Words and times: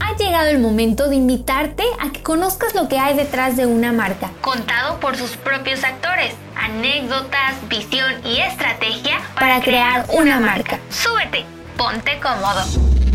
Ha 0.00 0.16
llegado 0.16 0.48
el 0.48 0.58
momento 0.58 1.08
de 1.08 1.16
invitarte 1.16 1.84
a 2.00 2.10
que 2.10 2.22
conozcas 2.22 2.74
lo 2.74 2.88
que 2.88 2.98
hay 2.98 3.16
detrás 3.16 3.56
de 3.56 3.66
una 3.66 3.92
marca, 3.92 4.30
contado 4.40 4.98
por 5.00 5.16
sus 5.16 5.36
propios 5.36 5.84
actores, 5.84 6.34
anécdotas, 6.56 7.54
visión 7.68 8.12
y 8.24 8.40
estrategia 8.40 9.20
para, 9.34 9.60
crear 9.60 10.06
una 10.10 10.40
marca. 10.40 10.78
Súbete, 10.90 11.44
ponte 11.76 12.18
cómodo. 12.20 13.05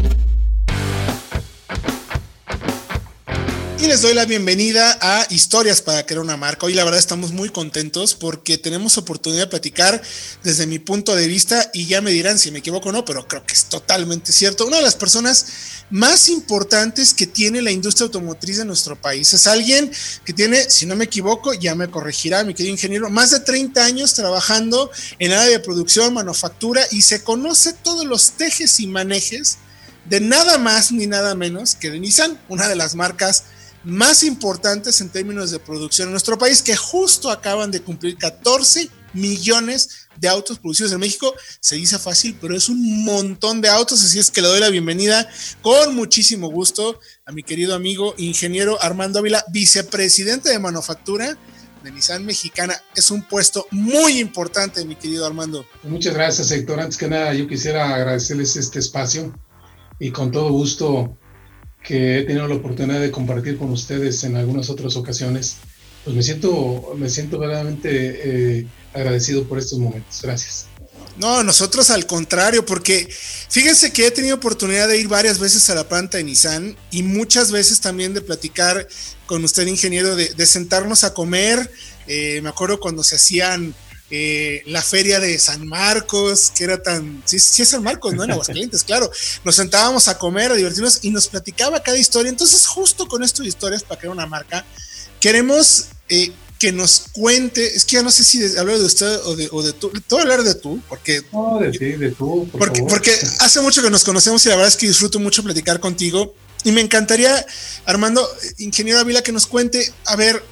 Y 3.82 3.88
les 3.88 4.04
doy 4.04 4.14
la 4.14 4.26
bienvenida 4.26 4.96
a 5.02 5.26
Historias 5.32 5.82
para 5.82 6.06
crear 6.06 6.22
una 6.22 6.38
marca. 6.38 6.68
Hoy 6.68 6.76
la 6.76 6.84
verdad 6.84 7.00
estamos 7.00 7.32
muy 7.32 7.50
contentos 7.50 8.14
porque 8.14 8.60
tenemos 8.60 9.00
oportunidad 9.00 9.46
de 9.46 9.50
platicar 9.50 10.00
desde 10.44 10.68
mi 10.68 10.78
punto 10.78 11.16
de 11.16 11.26
vista 11.26 11.68
y 11.74 11.88
ya 11.88 12.00
me 12.00 12.12
dirán 12.12 12.38
si 12.38 12.52
me 12.52 12.60
equivoco 12.60 12.90
o 12.90 12.92
no, 12.92 13.04
pero 13.06 13.28
creo 13.28 13.44
que 13.44 13.56
es 13.56 13.66
totalmente 13.66 14.34
cierto. 14.34 14.68
Una 14.68 14.78
de 14.78 14.84
las 14.84 14.94
personas 14.94 15.48
más 15.90 16.30
importantes 16.30 17.16
que 17.16 17.26
tiene 17.26 17.60
la 17.64 17.72
industria 17.72 18.06
automotriz 18.06 18.58
de 18.58 18.66
nuestro 18.66 19.02
país. 19.02 19.34
Es 19.34 19.48
alguien 19.48 19.92
que 20.26 20.34
tiene, 20.34 20.70
si 20.70 20.86
no 20.86 20.96
me 20.96 21.06
equivoco, 21.06 21.52
ya 21.56 21.74
me 21.74 21.90
corregirá 21.90 22.44
mi 22.44 22.54
querido 22.54 22.74
ingeniero, 22.74 23.10
más 23.10 23.32
de 23.32 23.40
30 23.40 23.84
años 23.84 24.14
trabajando 24.14 24.92
en 25.18 25.32
área 25.32 25.50
de 25.50 25.60
producción, 25.60 26.14
manufactura 26.14 26.84
y 26.92 27.02
se 27.02 27.24
conoce 27.24 27.74
todos 27.74 28.06
los 28.06 28.34
tejes 28.34 28.80
y 28.80 28.86
manejes 28.86 29.58
de 30.06 30.20
nada 30.20 30.60
más 30.60 30.92
ni 30.92 31.08
nada 31.08 31.34
menos 31.34 31.74
que 31.74 31.90
de 31.90 32.00
Nissan, 32.00 32.40
una 32.48 32.68
de 32.68 32.76
las 32.76 32.94
marcas 32.94 33.44
más 33.84 34.24
importantes 34.24 35.02
en 35.02 35.10
términos 35.10 35.52
de 35.52 35.60
producción 35.60 36.08
en 36.08 36.12
nuestro 36.12 36.38
país, 36.38 36.62
que 36.62 36.76
justo 36.76 37.30
acaban 37.30 37.72
de 37.72 37.82
cumplir 37.82 38.18
14 38.18 38.90
millones 39.14 40.08
de 40.18 40.28
autos 40.28 40.60
producidos 40.60 40.92
en 40.92 41.00
México. 41.00 41.34
Se 41.60 41.76
dice 41.76 41.98
fácil, 42.00 42.38
pero 42.40 42.56
es 42.56 42.70
un 42.70 43.04
montón 43.04 43.62
de 43.62 43.70
autos, 43.70 44.04
así 44.04 44.20
es 44.20 44.32
que 44.32 44.42
le 44.42 44.48
doy 44.48 44.60
la 44.60 44.70
bienvenida 44.70 45.28
con 45.62 45.96
muchísimo 45.96 46.50
gusto 46.50 47.00
a 47.26 47.32
mi 47.32 47.44
querido 47.44 47.76
amigo 47.76 48.14
ingeniero 48.18 48.82
Armando 48.82 49.20
Ávila, 49.20 49.44
vicepresidente 49.52 50.50
de 50.50 50.60
manufactura 50.60 51.38
de 51.84 51.92
Nissan 51.92 52.26
Mexicana. 52.26 52.80
Es 52.96 53.10
un 53.10 53.24
puesto 53.24 53.66
muy 53.72 54.20
importante, 54.20 54.86
mi 54.86 54.96
querido 54.96 55.26
Armando. 55.26 55.66
Muchas 55.84 56.14
gracias, 56.14 56.52
Héctor. 56.52 56.80
Antes 56.80 56.98
que 56.98 57.08
nada, 57.08 57.34
yo 57.34 57.48
quisiera 57.48 57.96
agradecerles 57.96 58.56
este 58.56 58.80
espacio 58.80 59.34
y 60.00 60.12
con 60.12 60.32
todo 60.32 60.52
gusto 60.52 61.18
que 61.84 62.20
he 62.20 62.24
tenido 62.24 62.48
la 62.48 62.56
oportunidad 62.56 63.02
de 63.02 63.12
compartir 63.12 63.58
con 63.58 63.72
ustedes 63.72 64.24
en 64.24 64.36
algunas 64.36 64.70
otras 64.70 64.96
ocasiones, 64.96 65.58
pues 66.04 66.16
me 66.16 66.24
siento, 66.24 66.94
me 66.98 67.10
siento 67.10 67.40
verdaderamente 67.40 68.60
eh, 68.60 68.68
agradecido 68.94 69.44
por 69.46 69.58
estos 69.60 69.80
momentos. 69.80 70.22
Gracias. 70.22 70.68
No, 71.18 71.44
nosotros 71.44 71.90
al 71.90 72.06
contrario, 72.06 72.66
porque 72.66 73.08
fíjense 73.50 73.92
que 73.92 74.08
he 74.08 74.12
tenido 74.12 74.36
oportunidad 74.36 74.88
de 74.88 75.00
ir 75.00 75.08
varias 75.08 75.40
veces 75.40 75.70
a 75.70 75.76
la 75.76 75.88
planta 75.88 76.18
de 76.18 76.24
Nissan 76.24 76.76
y 76.90 77.04
muchas 77.04 77.52
veces 77.52 77.82
también 77.82 78.14
de 78.14 78.22
platicar 78.22 78.88
con 79.26 79.44
usted, 79.44 79.68
ingeniero, 79.68 80.16
de, 80.16 80.46
sentarnos 80.46 81.04
a 81.04 81.14
comer. 81.14 81.72
Eh, 82.08 82.40
me 82.42 82.50
acuerdo 82.50 82.80
cuando 82.80 83.04
se 83.04 83.18
hacían 83.18 83.76
eh, 84.14 84.62
la 84.66 84.82
feria 84.82 85.22
de 85.22 85.40
San 85.40 85.66
Marcos, 85.66 86.52
que 86.54 86.66
era 86.66 86.84
tan, 86.84 87.24
sí, 87.24 87.40
sí 87.40 87.62
es 87.62 87.70
San 87.70 87.82
Marcos, 87.82 88.14
¿no? 88.14 88.26
En 88.26 88.32
Aguascalientes, 88.32 88.84
claro. 88.86 89.10
Nos 89.46 89.56
sentábamos 89.56 90.10
a 90.10 90.18
comer, 90.18 90.52
a 90.52 90.56
divertirnos 90.56 91.00
y 91.02 91.12
nos 91.12 91.30
platicaba 91.30 91.82
cada 91.82 91.98
historia. 91.98 92.30
Entonces, 92.30 92.68
justo 92.68 93.08
con 93.08 93.24
esto 93.24 93.42
de 93.42 93.48
historias 93.48 93.84
para 93.84 94.02
crear 94.02 94.14
una 94.14 94.26
marca, 94.26 94.66
queremos 95.22 95.86
eh, 96.10 96.34
que 96.60 96.74
nos 96.74 97.06
cuente, 97.14 97.74
es 97.74 97.86
que 97.86 97.96
ya 97.96 98.04
no 98.04 98.12
sé 98.12 98.26
si 98.26 98.44
hablo 98.58 98.78
de 98.78 98.86
usted 98.86 99.20
o 99.24 99.36
de, 99.38 99.48
o 99.50 99.64
de 99.64 99.72
tú, 99.72 99.90
te 99.90 100.02
voy 100.10 100.20
a 100.20 100.24
hablar 100.24 100.44
de 100.44 100.56
tú, 100.56 100.82
porque... 100.90 101.24
No, 101.32 101.58
de 101.58 101.72
ti, 101.72 101.94
de 101.94 102.12
tú, 102.12 102.50
porque, 102.52 102.84
porque 102.84 103.18
hace 103.40 103.62
mucho 103.62 103.82
que 103.82 103.90
nos 103.90 104.04
conocemos 104.04 104.46
y 104.46 104.50
la 104.50 104.56
verdad 104.56 104.68
es 104.68 104.76
que 104.76 104.88
disfruto 104.88 105.20
mucho 105.20 105.42
platicar 105.42 105.80
contigo. 105.80 106.36
Y 106.66 106.74
me 106.74 106.82
encantaría, 106.82 107.46
Armando, 107.86 108.28
ingeniero 108.58 109.00
Ávila, 109.00 109.24
que 109.24 109.32
nos 109.32 109.48
cuente, 109.48 109.92
a 110.06 110.18
ver, 110.18 110.44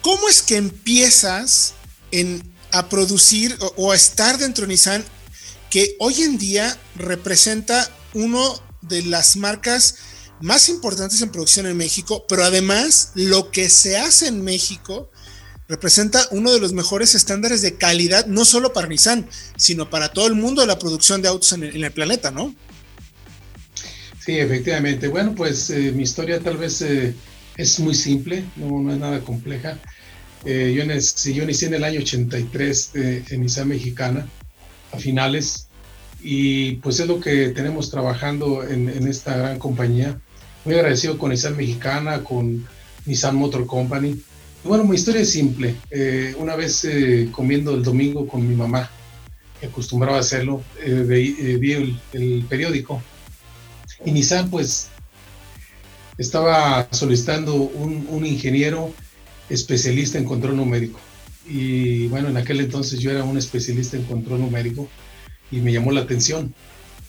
¿cómo 0.00 0.30
es 0.30 0.40
que 0.40 0.56
empiezas 0.56 1.74
en, 2.12 2.42
a 2.70 2.88
producir 2.88 3.56
o, 3.76 3.90
a 3.92 3.96
estar 3.96 4.38
dentro 4.38 4.66
de 4.66 4.72
Nissan, 4.72 5.04
que 5.70 5.96
hoy 5.98 6.22
en 6.22 6.38
día 6.38 6.78
representa 6.94 7.90
uno 8.14 8.62
de 8.82 9.02
las 9.02 9.36
marcas 9.36 9.96
más 10.40 10.68
importantes 10.68 11.20
en 11.22 11.30
producción 11.30 11.66
en 11.66 11.76
México, 11.76 12.26
pero 12.28 12.44
además 12.44 13.12
lo 13.14 13.50
que 13.50 13.70
se 13.70 13.96
hace 13.96 14.28
en 14.28 14.42
México 14.42 15.10
representa 15.68 16.26
uno 16.32 16.52
de 16.52 16.60
los 16.60 16.72
mejores 16.72 17.14
estándares 17.14 17.62
de 17.62 17.76
calidad, 17.76 18.26
no 18.26 18.44
solo 18.44 18.72
para 18.72 18.88
Nissan, 18.88 19.26
sino 19.56 19.88
para 19.88 20.12
todo 20.12 20.26
el 20.26 20.34
mundo 20.34 20.60
de 20.60 20.66
la 20.66 20.78
producción 20.78 21.22
de 21.22 21.28
autos 21.28 21.52
en 21.52 21.62
el, 21.62 21.92
planeta, 21.92 22.30
¿no? 22.30 22.54
Sí, 24.18 24.38
efectivamente. 24.38 25.08
Bueno, 25.08 25.34
pues 25.34 25.70
eh, 25.70 25.92
mi 25.92 26.02
historia 26.02 26.40
tal 26.40 26.56
vez 26.56 26.82
eh, 26.82 27.14
es 27.56 27.80
muy 27.80 27.94
simple, 27.94 28.44
no, 28.56 28.80
no, 28.80 28.92
es 28.92 28.98
nada 28.98 29.20
compleja. 29.20 29.78
Eh, 30.44 30.74
yo, 30.76 30.84
nací, 30.84 31.34
yo 31.34 31.44
inicié 31.44 31.68
en 31.68 31.74
el 31.74 31.84
año 31.84 32.00
83 32.00 32.90
eh, 32.94 33.24
en 33.30 33.42
Nissan 33.42 33.68
Mexicana, 33.68 34.26
a 34.92 34.98
finales, 34.98 35.68
y 36.20 36.72
pues 36.76 36.98
es 37.00 37.06
lo 37.06 37.20
que 37.20 37.48
tenemos 37.48 37.90
trabajando 37.90 38.66
en, 38.66 38.88
esta 39.06 39.36
gran 39.36 39.58
compañía. 39.58 40.20
Muy 40.64 40.74
agradecido 40.74 41.18
con 41.18 41.30
Nissan 41.30 41.56
Mexicana, 41.56 42.24
con 42.24 42.66
Nissan 43.06 43.36
Motor 43.36 43.66
Company. 43.66 44.20
bueno, 44.64 44.84
mi 44.84 44.96
historia 44.96 45.22
es 45.22 45.30
simple. 45.30 45.74
Eh, 45.90 46.34
una 46.38 46.56
vez 46.56 46.86
comiendo 47.32 47.74
el 47.74 47.82
domingo 47.82 48.26
con 48.26 48.46
mi 48.46 48.54
mamá, 48.54 48.90
que 49.60 49.66
acostumbraba 49.66 50.18
a 50.18 50.20
hacerlo, 50.20 50.62
vi, 50.84 51.72
el, 51.72 52.00
el 52.12 52.44
periódico. 52.48 53.02
Y 54.04 54.10
Nissan 54.12 54.50
pues 54.50 54.88
estaba 56.18 56.88
solicitando 56.90 57.54
un, 57.54 58.06
un 58.08 58.26
ingeniero 58.26 58.92
especialista 59.52 60.18
en 60.18 60.24
control 60.24 60.56
numérico. 60.56 60.98
Y 61.48 62.06
bueno, 62.08 62.28
en 62.28 62.36
aquel 62.36 62.60
entonces 62.60 63.00
yo 63.00 63.10
era 63.10 63.24
un 63.24 63.36
especialista 63.36 63.96
en 63.96 64.04
control 64.04 64.40
numérico 64.40 64.88
y 65.50 65.60
me 65.60 65.72
llamó 65.72 65.92
la 65.92 66.00
atención. 66.00 66.54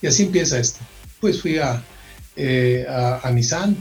Y 0.01 0.07
así 0.07 0.23
empieza 0.23 0.59
esto. 0.59 0.79
Pues 1.19 1.41
fui 1.41 1.57
a, 1.57 1.81
eh, 2.35 2.85
a, 2.89 3.29
Nissan, 3.31 3.77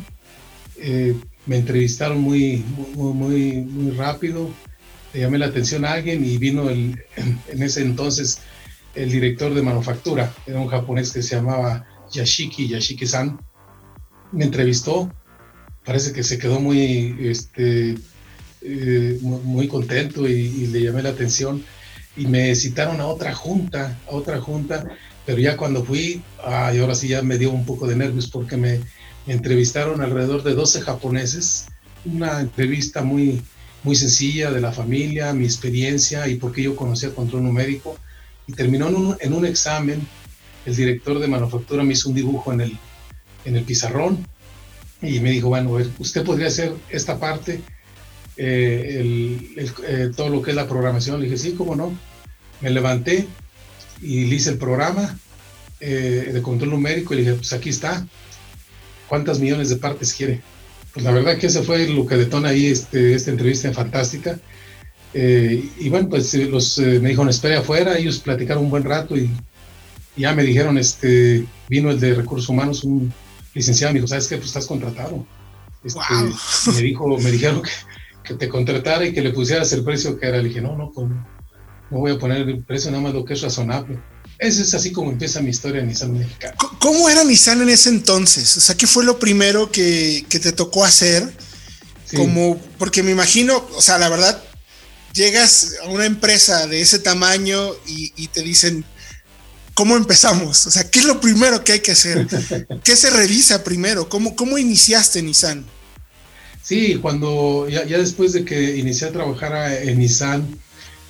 eh, 0.78 1.14
me 1.46 1.56
entrevistaron 1.56 2.20
muy, 2.20 2.64
muy, 2.94 3.52
muy, 3.62 3.90
rápido, 3.92 4.50
le 5.12 5.20
llamé 5.20 5.38
la 5.38 5.46
atención 5.46 5.84
a 5.84 5.92
alguien 5.92 6.24
y 6.24 6.38
vino 6.38 6.70
el, 6.70 7.02
en 7.48 7.62
ese 7.62 7.82
entonces 7.82 8.38
el 8.94 9.10
director 9.10 9.54
de 9.54 9.62
manufactura, 9.62 10.32
era 10.46 10.60
un 10.60 10.68
japonés 10.68 11.12
que 11.12 11.22
se 11.22 11.36
llamaba 11.36 11.86
Yashiki, 12.12 12.68
Yashiki-san, 12.68 13.40
me 14.32 14.44
entrevistó, 14.44 15.10
parece 15.84 16.12
que 16.12 16.22
se 16.22 16.38
quedó 16.38 16.60
muy 16.60 17.16
este, 17.20 17.96
eh, 18.64 19.18
muy 19.22 19.68
contento 19.68 20.28
y, 20.28 20.66
le 20.68 20.82
llamé 20.82 21.02
la 21.02 21.10
atención. 21.10 21.64
Y 22.16 22.26
me 22.26 22.54
citaron 22.54 23.00
a 23.00 23.06
otra 23.06 23.34
junta, 23.34 23.98
a 24.06 24.14
otra 24.14 24.38
junta, 24.40 24.84
pero 25.24 25.38
ya 25.38 25.56
cuando 25.56 25.84
fui, 25.84 26.22
ay, 26.44 26.78
ahora 26.78 26.94
sí 26.94 27.08
ya 27.08 27.22
me 27.22 27.38
dio 27.38 27.50
un 27.50 27.64
poco 27.64 27.86
de 27.86 27.96
nervios 27.96 28.28
porque 28.28 28.56
me, 28.56 28.80
entrevistaron 29.26 30.00
alrededor 30.00 30.42
de 30.42 30.54
12 30.54 30.80
japoneses, 30.82 31.66
una 32.04 32.40
entrevista 32.40 33.02
muy, 33.02 33.42
muy 33.82 33.96
sencilla 33.96 34.50
de 34.50 34.60
la 34.60 34.72
familia, 34.72 35.32
mi 35.32 35.44
experiencia 35.44 36.26
y 36.28 36.36
por 36.36 36.52
qué 36.52 36.62
yo 36.62 36.76
conocía 36.76 37.14
control 37.14 37.44
numérico. 37.44 37.96
Y 38.46 38.52
terminó 38.52 38.88
en 38.88 38.96
un, 38.96 39.16
en 39.20 39.32
un 39.32 39.46
examen, 39.46 40.06
el 40.66 40.76
director 40.76 41.18
de 41.18 41.28
manufactura 41.28 41.84
me 41.84 41.92
hizo 41.92 42.08
un 42.08 42.14
dibujo 42.14 42.52
en 42.52 42.62
el, 42.62 42.78
en 43.44 43.56
el 43.56 43.64
pizarrón 43.64 44.26
y 45.00 45.20
me 45.20 45.30
dijo, 45.30 45.48
bueno, 45.48 45.78
usted 45.98 46.24
podría 46.24 46.48
hacer 46.48 46.72
esta 46.90 47.18
parte 47.18 47.60
eh, 48.36 49.46
eh, 49.56 50.10
todo 50.16 50.28
lo 50.28 50.42
que 50.42 50.50
es 50.50 50.56
la 50.56 50.68
programación. 50.68 51.20
Le 51.20 51.26
dije, 51.26 51.38
sí, 51.38 51.52
cómo 51.52 51.76
no. 51.76 51.92
Me 52.60 52.70
levanté 52.70 53.26
y 54.00 54.26
le 54.26 54.36
hice 54.36 54.50
el 54.50 54.58
programa 54.58 55.18
eh, 55.80 56.30
de 56.32 56.42
control 56.42 56.70
numérico 56.70 57.12
y 57.12 57.18
le 57.18 57.22
dije, 57.22 57.34
pues 57.34 57.52
aquí 57.52 57.70
está. 57.70 58.06
¿Cuántas 59.08 59.38
millones 59.38 59.68
de 59.68 59.76
partes 59.76 60.14
quiere? 60.14 60.40
Pues 60.92 61.04
la 61.04 61.12
verdad 61.12 61.38
que 61.38 61.46
ese 61.46 61.62
fue 61.62 61.86
lo 61.88 62.06
que 62.06 62.16
detona 62.16 62.50
ahí 62.50 62.66
este, 62.66 63.14
esta 63.14 63.30
entrevista 63.30 63.72
fantástica. 63.72 64.38
y 65.14 65.88
bueno, 65.88 66.08
pues 66.08 66.32
los, 66.34 66.78
me 66.78 67.10
dijeron, 67.10 67.28
espere 67.28 67.56
afuera, 67.56 67.98
ellos 67.98 68.18
platicaron 68.18 68.64
un 68.64 68.70
buen 68.70 68.84
rato 68.84 69.16
y, 69.16 69.30
ya 70.16 70.34
me 70.34 70.42
dijeron, 70.42 70.76
este, 70.78 71.46
vino 71.68 71.90
el 71.90 71.98
de 71.98 72.14
recursos 72.14 72.48
humanos, 72.48 72.84
un 72.84 73.12
licenciado, 73.54 73.92
me 73.92 73.98
dijo, 73.98 74.08
¿sabes 74.08 74.28
qué? 74.28 74.36
Pues 74.36 74.48
estás 74.48 74.66
contratado. 74.66 75.26
Este, 75.84 76.00
me, 76.72 76.80
dijo, 76.80 77.18
me 77.18 77.30
dijeron 77.30 77.62
que, 77.62 77.70
que 78.22 78.34
te 78.34 78.48
contratara 78.48 79.06
y 79.06 79.12
que 79.12 79.20
le 79.20 79.30
pusieras 79.30 79.72
el 79.72 79.84
precio 79.84 80.18
que 80.18 80.26
era. 80.26 80.38
Le 80.38 80.48
dije, 80.48 80.60
no, 80.60 80.76
no, 80.76 80.90
pues, 80.92 81.08
no 81.08 81.98
voy 81.98 82.12
a 82.12 82.18
poner 82.18 82.48
el 82.48 82.64
precio, 82.64 82.90
nada 82.90 83.02
más 83.02 83.14
lo 83.14 83.24
que 83.24 83.34
es 83.34 83.42
razonable. 83.42 83.98
Ese 84.38 84.62
es 84.62 84.74
así 84.74 84.92
como 84.92 85.10
empieza 85.10 85.40
mi 85.40 85.50
historia 85.50 85.82
en 85.82 85.88
Nissan 85.88 86.12
Mexicana. 86.18 86.54
¿Cómo 86.80 87.08
era 87.08 87.22
Nissan 87.22 87.62
en 87.62 87.68
ese 87.68 87.90
entonces? 87.90 88.56
O 88.56 88.60
sea, 88.60 88.76
¿qué 88.76 88.86
fue 88.86 89.04
lo 89.04 89.18
primero 89.18 89.70
que, 89.70 90.24
que 90.28 90.40
te 90.40 90.52
tocó 90.52 90.84
hacer? 90.84 91.32
Como, 92.16 92.58
porque 92.76 93.02
me 93.02 93.10
imagino, 93.10 93.64
o 93.74 93.80
sea, 93.80 93.98
la 93.98 94.08
verdad, 94.08 94.42
llegas 95.14 95.76
a 95.82 95.88
una 95.88 96.04
empresa 96.04 96.66
de 96.66 96.80
ese 96.80 96.98
tamaño 96.98 97.70
y, 97.86 98.12
y 98.16 98.28
te 98.28 98.42
dicen, 98.42 98.84
¿cómo 99.74 99.96
empezamos? 99.96 100.66
O 100.66 100.70
sea, 100.70 100.90
¿qué 100.90 100.98
es 100.98 101.04
lo 101.04 101.20
primero 101.20 101.64
que 101.64 101.72
hay 101.72 101.80
que 101.80 101.92
hacer? 101.92 102.26
¿Qué 102.84 102.96
se 102.96 103.10
revisa 103.10 103.64
primero? 103.64 104.08
¿Cómo, 104.08 104.36
cómo 104.36 104.58
iniciaste 104.58 105.22
Nissan? 105.22 105.64
Sí, 106.62 106.98
cuando 107.02 107.68
ya, 107.68 107.84
después 107.84 108.32
de 108.32 108.44
que 108.44 108.76
inicié 108.78 109.08
a 109.08 109.12
trabajar 109.12 109.72
en 109.82 109.98
Nissan, 109.98 110.46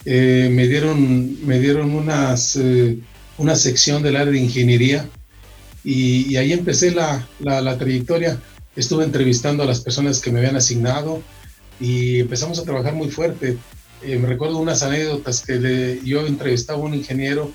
eh, 0.05 0.49
me 0.51 0.67
dieron, 0.67 1.47
me 1.47 1.61
dieron 1.61 1.95
unas, 1.95 2.57
eh, 2.57 2.99
una 3.39 3.55
sección 3.55 4.03
del 4.03 4.17
área 4.17 4.33
de 4.33 4.39
ingeniería 4.39 5.09
y, 5.85 6.37
ahí 6.37 6.53
empecé 6.53 6.91
la, 6.93 7.29
la, 7.41 7.79
trayectoria. 7.79 8.41
Estuve 8.77 9.05
entrevistando 9.05 9.63
a 9.63 9.67
las 9.67 9.81
personas 9.81 10.21
que 10.21 10.33
me 10.33 10.39
habían 10.41 10.57
asignado 10.57 11.23
y 11.79 12.21
empezamos 12.21 12.59
a 12.59 12.65
trabajar 12.65 12.95
muy 12.95 13.11
fuerte. 13.11 13.59
Eh, 14.03 14.19
me 14.19 14.29
recuerdo 14.29 14.59
unas 14.59 14.83
anécdotas 14.83 15.43
que 15.45 16.01
yo 16.05 16.27
entrevistaba 16.27 16.79
a 16.81 16.83
un 16.83 16.95
ingeniero, 16.95 17.53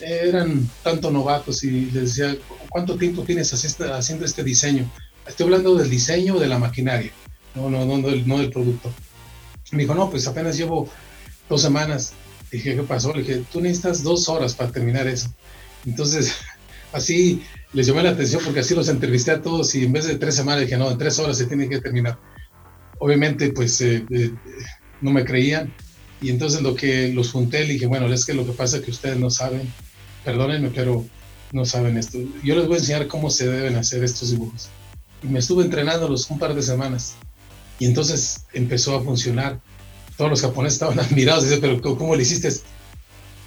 eran 0.00 0.68
tanto 0.82 1.10
novatos 1.10 1.62
y 1.64 1.86
les 1.92 2.16
decía, 2.16 2.36
¿cuánto 2.68 2.96
tiempo 2.96 3.22
tienes 3.22 3.52
haciendo 3.54 4.24
este 4.24 4.42
diseño? 4.42 4.90
Estoy 5.26 5.44
hablando 5.44 5.74
del 5.74 5.90
diseño 5.90 6.38
de 6.38 6.46
la 6.46 6.58
maquinaria, 6.58 7.10
no, 7.54 7.68
no, 7.68 7.84
no, 7.84 7.98
del, 8.06 8.26
no 8.26 8.38
del 8.38 8.50
producto. 8.50 8.92
Me 9.72 9.82
dijo, 9.82 9.94
no, 9.94 10.10
pues 10.10 10.26
apenas 10.26 10.56
llevo 10.56 10.88
dos 11.48 11.62
semanas. 11.62 12.12
Dije, 12.50 12.76
¿qué 12.76 12.82
pasó? 12.82 13.12
Le 13.12 13.22
dije, 13.22 13.42
tú 13.52 13.60
necesitas 13.60 14.02
dos 14.02 14.28
horas 14.28 14.54
para 14.54 14.70
terminar 14.70 15.06
eso. 15.08 15.28
Entonces, 15.84 16.34
así 16.92 17.42
les 17.72 17.86
llamé 17.86 18.02
la 18.02 18.10
atención 18.10 18.40
porque 18.44 18.60
así 18.60 18.74
los 18.74 18.88
entrevisté 18.88 19.32
a 19.32 19.42
todos 19.42 19.74
y 19.74 19.84
en 19.84 19.92
vez 19.92 20.06
de 20.06 20.16
tres 20.16 20.36
semanas 20.36 20.62
dije, 20.62 20.76
no, 20.76 20.90
en 20.90 20.98
tres 20.98 21.18
horas 21.18 21.36
se 21.36 21.46
tiene 21.46 21.68
que 21.68 21.80
terminar. 21.80 22.18
Obviamente, 22.98 23.50
pues 23.50 23.80
eh, 23.80 24.04
eh, 24.10 24.32
no 25.00 25.10
me 25.10 25.24
creían 25.24 25.72
y 26.20 26.30
entonces 26.30 26.62
lo 26.62 26.74
que 26.74 27.12
los 27.12 27.32
junté, 27.32 27.66
le 27.66 27.74
dije, 27.74 27.86
bueno, 27.86 28.10
es 28.12 28.24
que 28.24 28.34
lo 28.34 28.46
que 28.46 28.52
pasa 28.52 28.78
es 28.78 28.84
que 28.84 28.90
ustedes 28.90 29.18
no 29.18 29.30
saben, 29.30 29.70
perdónenme, 30.24 30.70
pero 30.70 31.04
no 31.52 31.64
saben 31.64 31.98
esto. 31.98 32.18
Yo 32.42 32.54
les 32.56 32.66
voy 32.66 32.76
a 32.76 32.78
enseñar 32.78 33.06
cómo 33.06 33.30
se 33.30 33.48
deben 33.48 33.76
hacer 33.76 34.02
estos 34.02 34.30
dibujos. 34.30 34.68
Y 35.26 35.32
me 35.32 35.40
estuve 35.40 35.64
entrenándolos 35.64 36.30
un 36.30 36.38
par 36.38 36.54
de 36.54 36.62
semanas 36.62 37.16
y 37.78 37.86
entonces 37.86 38.44
empezó 38.52 38.96
a 38.96 39.02
funcionar. 39.02 39.60
Todos 40.16 40.30
los 40.30 40.40
japoneses 40.40 40.74
estaban 40.74 41.00
admirados, 41.00 41.44
dicen, 41.44 41.60
pero 41.60 41.80
¿cómo 41.80 42.14
lo 42.14 42.22
hiciste? 42.22 42.50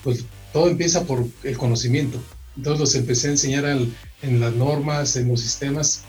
Pues 0.03 0.25
todo 0.51 0.67
empieza 0.67 1.05
por 1.05 1.25
el 1.43 1.57
conocimiento. 1.57 2.21
Entonces 2.57 2.79
los 2.79 2.95
empecé 2.95 3.27
a 3.27 3.31
enseñar 3.31 3.65
en 4.21 4.39
las 4.39 4.53
normas, 4.53 5.15
en 5.15 5.29
los 5.29 5.41
sistemas. 5.41 6.03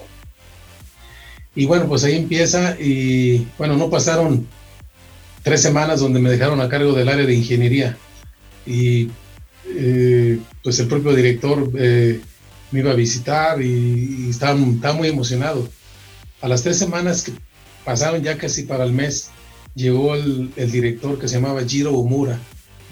Y 1.54 1.66
bueno, 1.66 1.86
pues 1.86 2.04
ahí 2.04 2.16
empieza 2.16 2.76
y 2.80 3.46
bueno, 3.58 3.76
no 3.76 3.90
pasaron 3.90 4.46
tres 5.42 5.62
semanas 5.62 6.00
donde 6.00 6.20
me 6.20 6.30
dejaron 6.30 6.60
a 6.60 6.68
cargo 6.68 6.92
del 6.92 7.08
área 7.08 7.26
de 7.26 7.34
ingeniería. 7.34 7.96
Y 8.66 9.10
eh, 9.66 10.38
pues 10.62 10.78
el 10.78 10.88
propio 10.88 11.14
director 11.14 11.70
eh, 11.76 12.20
me 12.70 12.80
iba 12.80 12.92
a 12.92 12.94
visitar 12.94 13.60
y, 13.60 14.30
estaba, 14.30 14.54
muy 14.54 15.08
emocionado. 15.08 15.68
A 16.40 16.48
las 16.48 16.62
tres 16.62 16.78
semanas 16.78 17.22
que 17.24 17.32
pasaron 17.84 18.22
ya 18.22 18.38
casi 18.38 18.62
para 18.62 18.84
el 18.84 18.92
mes, 18.92 19.30
llegó 19.74 20.14
el, 20.14 20.52
el 20.56 20.70
director 20.70 21.18
que 21.18 21.28
se 21.28 21.36
llamaba 21.36 21.64
Jiro 21.64 21.94
Omura, 21.94 22.38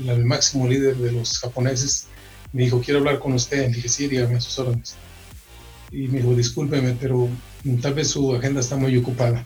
el 0.06 0.24
máximo 0.24 0.68
líder 0.68 0.96
de 0.96 1.12
los 1.12 1.38
japoneses, 1.38 2.06
me 2.52 2.62
dijo, 2.62 2.80
quiero 2.80 3.00
hablar 3.00 3.18
con 3.18 3.32
usted. 3.32 3.68
Le 3.68 3.76
dije, 3.76 3.88
sí, 3.88 4.08
dígame 4.08 4.36
a 4.36 4.40
sus 4.40 4.58
órdenes. 4.58 4.96
Y 5.90 6.08
me 6.08 6.18
dijo, 6.18 6.34
discúlpeme, 6.34 6.96
pero 7.00 7.28
tal 7.80 7.94
vez 7.94 8.08
su 8.08 8.34
agenda 8.34 8.60
está 8.60 8.76
muy 8.76 8.96
ocupada. 8.96 9.44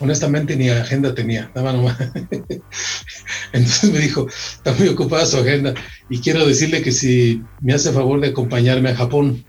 Honestamente, 0.00 0.56
ni 0.56 0.68
agenda 0.70 1.14
tenía, 1.14 1.50
nada 1.54 1.72
nomás. 1.72 1.98
Entonces 3.52 3.92
me 3.92 3.98
dijo, 3.98 4.28
está 4.28 4.72
muy 4.74 4.88
ocupada 4.88 5.26
su 5.26 5.38
agenda 5.38 5.74
y 6.08 6.20
quiero 6.20 6.46
decirle 6.46 6.82
que 6.82 6.92
si 6.92 7.42
me 7.60 7.72
hace 7.74 7.92
favor 7.92 8.20
de 8.20 8.28
acompañarme 8.28 8.90
a 8.90 8.96
Japón. 8.96 9.44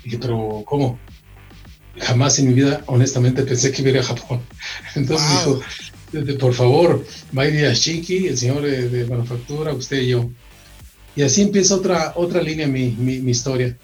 Y 0.00 0.04
dije, 0.04 0.18
pero 0.20 0.62
¿cómo? 0.66 0.98
Jamás 1.98 2.38
en 2.38 2.48
mi 2.48 2.54
vida, 2.54 2.82
honestamente, 2.86 3.42
pensé 3.42 3.72
que 3.72 3.82
iría 3.82 4.00
a 4.00 4.04
Japón. 4.04 4.40
Entonces 4.94 5.28
dijo, 6.12 6.38
por 6.38 6.54
favor, 6.54 7.04
va 7.36 7.42
a 7.42 7.48
ir 7.48 7.66
a 7.66 7.72
Shiki, 7.72 8.28
el 8.28 8.36
señor 8.38 8.62
de 8.62 9.06
manufactura, 9.06 9.72
usted 9.72 10.02
y 10.02 10.08
yo. 10.08 10.30
Y 11.18 11.22
así 11.22 11.42
empieza 11.42 11.74
otra, 11.74 12.12
otra 12.14 12.40
línea 12.40 12.68
mi, 12.68 12.90
mi, 12.90 13.28
historia. 13.28 13.76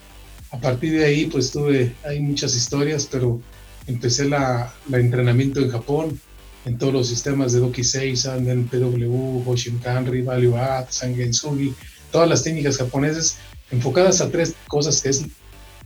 A 0.53 0.61
partir 0.61 0.93
de 0.93 1.05
ahí, 1.05 1.27
pues 1.27 1.51
tuve, 1.51 1.93
hay 2.05 2.21
muchas 2.21 2.55
historias, 2.55 3.09
pero 3.11 3.43
empecé 3.87 4.27
la, 4.27 4.73
la 4.89 4.99
entrenamiento 4.99 5.61
en 5.61 5.71
Japón, 5.71 6.21
en 6.65 6.79
todos 6.79 6.93
los 6.93 7.09
sistemas 7.09 7.53
de 7.53 7.61
Doki 7.61 7.85
Seisan, 7.85 8.49
en 8.49 8.67
PW, 8.67 9.43
Hoshinkanri, 9.47 10.23
Value 10.23 10.57
Add, 10.57 10.87
Sangensugi, 10.89 11.75
todas 12.11 12.29
las 12.29 12.43
técnicas 12.43 12.79
japonesas 12.79 13.37
enfocadas 13.71 14.21
a 14.21 14.31
tres 14.31 14.55
cosas 14.69 15.01
que 15.01 15.11
es, 15.11 15.25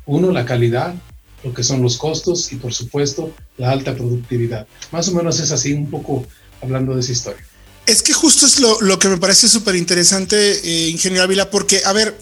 uno, 0.07 0.31
la 0.31 0.45
calidad, 0.45 0.95
lo 1.45 1.53
que 1.53 1.63
son 1.63 1.83
los 1.83 1.97
costos 1.97 2.53
y 2.53 2.57
por 2.57 2.73
supuesto 2.73 3.33
la 3.57 3.71
alta 3.71 3.95
productividad. 3.95 4.67
Más 4.91 5.09
o 5.09 5.15
menos 5.15 5.41
es 5.41 5.51
así 5.53 5.73
un 5.73 5.91
poco 5.91 6.27
hablando 6.63 6.95
de 6.95 7.01
esa 7.01 7.13
historia. 7.13 7.45
Es 7.87 8.03
que 8.03 8.13
justo 8.13 8.47
es 8.47 8.61
lo, 8.61 8.99
que 8.99 9.09
me 9.09 9.17
parece 9.17 9.49
súper 9.49 9.75
interesante, 9.75 10.37
eh, 10.37 10.89
ingeniero 10.91 11.25
Ávila, 11.25 11.51
porque, 11.51 11.81
a 11.85 11.93
ver, 11.95 12.19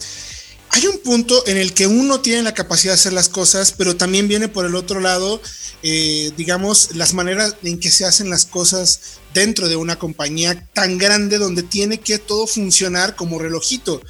hay 0.77 0.87
un 0.89 0.99
punto 0.99 1.43
en 1.47 1.57
el 1.57 1.73
que 1.73 1.87
uno 1.87 2.21
tiene 2.21 2.43
la 2.43 2.53
capacidad 2.53 2.93
de 2.93 3.01
hacer 3.01 3.15
las 3.15 3.31
cosas, 3.31 3.73
pero 3.73 3.97
también 3.97 4.29
viene 4.29 4.47
por 4.47 4.67
el 4.67 4.75
otro 4.75 5.01
lado, 5.01 5.41
eh, 5.83 6.31
digamos, 6.37 6.95
las 6.95 7.15
maneras 7.15 7.57
en 7.63 7.81
que 7.81 7.91
se 7.91 8.05
hacen 8.05 8.29
las 8.29 8.45
cosas 8.45 9.01
dentro 9.33 9.71
de 9.71 9.77
una 9.77 9.99
compañía 9.99 10.69
tan 10.75 10.99
grande 10.99 11.39
donde 11.39 11.63
tiene 11.63 11.99
que 11.99 12.19
todo 12.19 12.47
funcionar 12.47 13.17
como 13.17 13.39
relojito. 13.39 14.03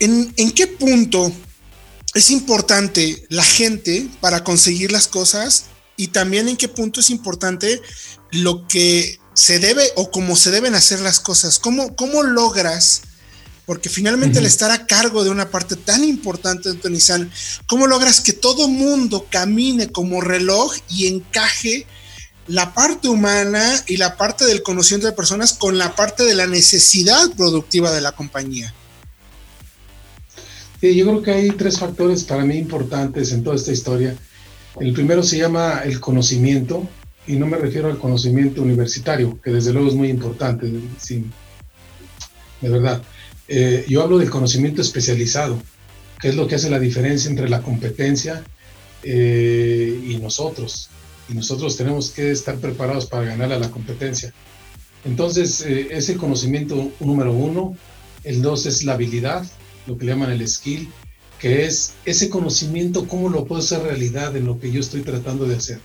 ¿En, 0.00 0.34
en 0.36 0.50
qué 0.50 0.66
punto 0.66 1.32
es 2.12 2.28
importante 2.30 3.24
la 3.30 3.42
gente 3.42 4.08
para 4.20 4.44
conseguir 4.44 4.92
las 4.92 5.08
cosas? 5.08 5.64
Y 5.96 6.08
también 6.08 6.46
en 6.46 6.58
qué 6.58 6.68
punto 6.68 7.00
es 7.00 7.08
importante 7.08 7.80
lo 8.32 8.68
que 8.68 9.18
se 9.32 9.60
debe 9.60 9.90
o 9.96 10.10
cómo 10.10 10.36
se 10.36 10.50
deben 10.50 10.74
hacer 10.74 11.00
las 11.00 11.20
cosas. 11.20 11.58
¿Cómo, 11.58 11.96
cómo 11.96 12.22
logras? 12.22 13.00
Porque 13.64 13.88
finalmente 13.88 14.40
el 14.40 14.46
estar 14.46 14.70
a 14.70 14.86
cargo 14.86 15.22
de 15.22 15.30
una 15.30 15.50
parte 15.50 15.76
tan 15.76 16.02
importante 16.02 16.72
de 16.72 16.90
Nissan, 16.90 17.30
¿cómo 17.66 17.86
logras 17.86 18.20
que 18.20 18.32
todo 18.32 18.68
mundo 18.68 19.26
camine 19.30 19.90
como 19.90 20.20
reloj 20.20 20.74
y 20.88 21.06
encaje 21.06 21.86
la 22.48 22.74
parte 22.74 23.08
humana 23.08 23.84
y 23.86 23.98
la 23.98 24.16
parte 24.16 24.44
del 24.44 24.62
conocimiento 24.62 25.06
de 25.06 25.12
personas 25.12 25.52
con 25.52 25.78
la 25.78 25.94
parte 25.94 26.24
de 26.24 26.34
la 26.34 26.46
necesidad 26.46 27.30
productiva 27.36 27.92
de 27.92 28.00
la 28.00 28.12
compañía? 28.12 28.74
Sí, 30.80 30.96
yo 30.96 31.06
creo 31.06 31.22
que 31.22 31.30
hay 31.30 31.50
tres 31.52 31.78
factores 31.78 32.24
para 32.24 32.44
mí 32.44 32.58
importantes 32.58 33.30
en 33.30 33.44
toda 33.44 33.54
esta 33.54 33.70
historia. 33.70 34.16
El 34.80 34.92
primero 34.92 35.22
se 35.22 35.38
llama 35.38 35.82
el 35.84 36.00
conocimiento, 36.00 36.88
y 37.26 37.36
no 37.36 37.46
me 37.46 37.56
refiero 37.56 37.88
al 37.88 37.98
conocimiento 37.98 38.62
universitario, 38.62 39.40
que 39.40 39.52
desde 39.52 39.72
luego 39.72 39.88
es 39.88 39.94
muy 39.94 40.08
importante, 40.08 40.68
sí, 40.98 41.24
de 42.60 42.68
verdad. 42.68 43.00
Eh, 43.48 43.84
yo 43.88 44.02
hablo 44.02 44.18
del 44.18 44.30
conocimiento 44.30 44.82
especializado, 44.82 45.60
que 46.20 46.28
es 46.28 46.36
lo 46.36 46.46
que 46.46 46.54
hace 46.54 46.70
la 46.70 46.78
diferencia 46.78 47.28
entre 47.28 47.48
la 47.48 47.62
competencia 47.62 48.44
eh, 49.02 50.00
y 50.06 50.16
nosotros. 50.16 50.88
Y 51.28 51.34
nosotros 51.34 51.76
tenemos 51.76 52.10
que 52.10 52.30
estar 52.30 52.56
preparados 52.58 53.06
para 53.06 53.24
ganar 53.24 53.52
a 53.52 53.58
la 53.58 53.70
competencia. 53.70 54.32
Entonces, 55.04 55.62
eh, 55.62 55.88
ese 55.90 56.16
conocimiento 56.16 56.92
número 57.00 57.32
uno. 57.32 57.76
El 58.24 58.40
dos 58.40 58.66
es 58.66 58.84
la 58.84 58.92
habilidad, 58.92 59.44
lo 59.86 59.98
que 59.98 60.04
le 60.04 60.12
llaman 60.12 60.30
el 60.30 60.46
skill, 60.46 60.88
que 61.40 61.66
es 61.66 61.94
ese 62.04 62.30
conocimiento, 62.30 63.08
cómo 63.08 63.28
lo 63.28 63.44
puedo 63.46 63.60
hacer 63.60 63.82
realidad 63.82 64.36
en 64.36 64.46
lo 64.46 64.60
que 64.60 64.70
yo 64.70 64.78
estoy 64.78 65.00
tratando 65.00 65.44
de 65.44 65.56
hacer. 65.56 65.80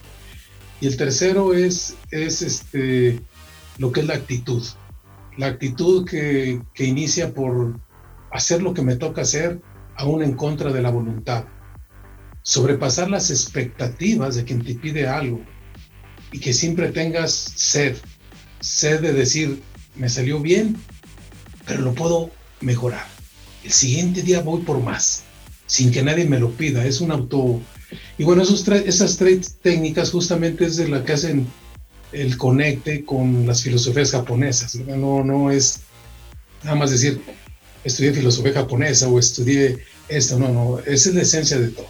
Y 0.80 0.86
el 0.86 0.98
tercero 0.98 1.56
es, 1.56 1.96
es 2.12 2.44
este, 2.44 3.20
lo 3.80 3.92
que 3.92 4.02
es 4.02 4.06
la 4.06 4.14
actitud. 4.14 4.64
La 5.38 5.48
actitud 5.48 6.08
que, 6.08 6.62
que 6.74 6.86
inicia 6.86 7.34
por 7.34 7.79
hacer 8.32 8.62
lo 8.62 8.74
que 8.74 8.82
me 8.82 8.96
toca 8.96 9.22
hacer, 9.22 9.62
aún 9.96 10.24
en 10.24 10.34
contra 10.34 10.72
de 10.72 10.82
la 10.82 10.91
voluntad. 10.91 11.46
Sobrepasar 12.44 13.10
las 13.10 13.29
expectativas 13.29 14.36
de 14.36 14.44
quien 14.44 14.63
te 14.63 14.75
pide 14.75 15.08
algo 15.08 15.41
y 16.32 16.39
que 16.39 16.53
siempre 16.53 16.89
tengas 16.91 17.32
sed, 17.32 17.96
sed 18.60 19.01
de 19.01 19.13
decir, 19.13 19.62
me 19.96 20.10
salió 20.10 20.39
bien, 20.39 20.77
pero 21.65 21.82
lo 21.82 21.94
puedo 21.94 22.32
mejorar. 22.62 23.06
El 23.63 23.72
siguiente 23.72 24.22
día 24.22 24.41
voy 24.41 24.62
por 24.62 24.82
más, 24.82 25.24
sin 25.65 25.91
que 25.91 26.03
nadie 26.03 26.25
me 26.25 26.39
lo 26.39 26.51
pida. 26.51 26.86
Es 26.86 27.01
un 27.01 27.12
auto, 27.12 27.60
y 28.17 28.24
bueno, 28.24 28.44
esos 28.44 28.67
esas 28.67 29.17
tres 29.17 29.58
técnicas 29.62 30.12
justamente 30.12 30.65
es 30.65 30.77
de 30.77 30.88
la 30.88 31.03
que 31.03 31.13
hacen 31.13 31.48
el 32.12 32.38
conecte 32.38 33.04
con 33.06 33.46
las 33.46 33.62
filosofías 33.62 34.12
japonesas. 34.12 34.76
No, 34.76 35.24
no 35.24 35.52
es 35.52 35.82
nada 36.64 36.76
más 36.76 36.92
decir, 36.92 37.22
estudié 37.84 38.14
filosofía 38.14 38.54
japonesa 38.54 39.08
o 39.08 39.20
estudié 39.20 39.78
esto, 40.10 40.40
no, 40.40 40.50
no, 40.50 40.80
esa 40.80 41.10
es 41.10 41.16
la 41.16 41.22
esencia 41.22 41.58
de 41.60 41.70
todo. 41.70 41.88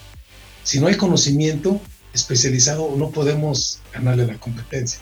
Si 0.63 0.79
no 0.79 0.87
hay 0.87 0.95
conocimiento 0.95 1.79
especializado, 2.13 2.93
no 2.97 3.11
podemos 3.11 3.79
ganarle 3.93 4.27
la 4.27 4.39
competencia. 4.39 4.99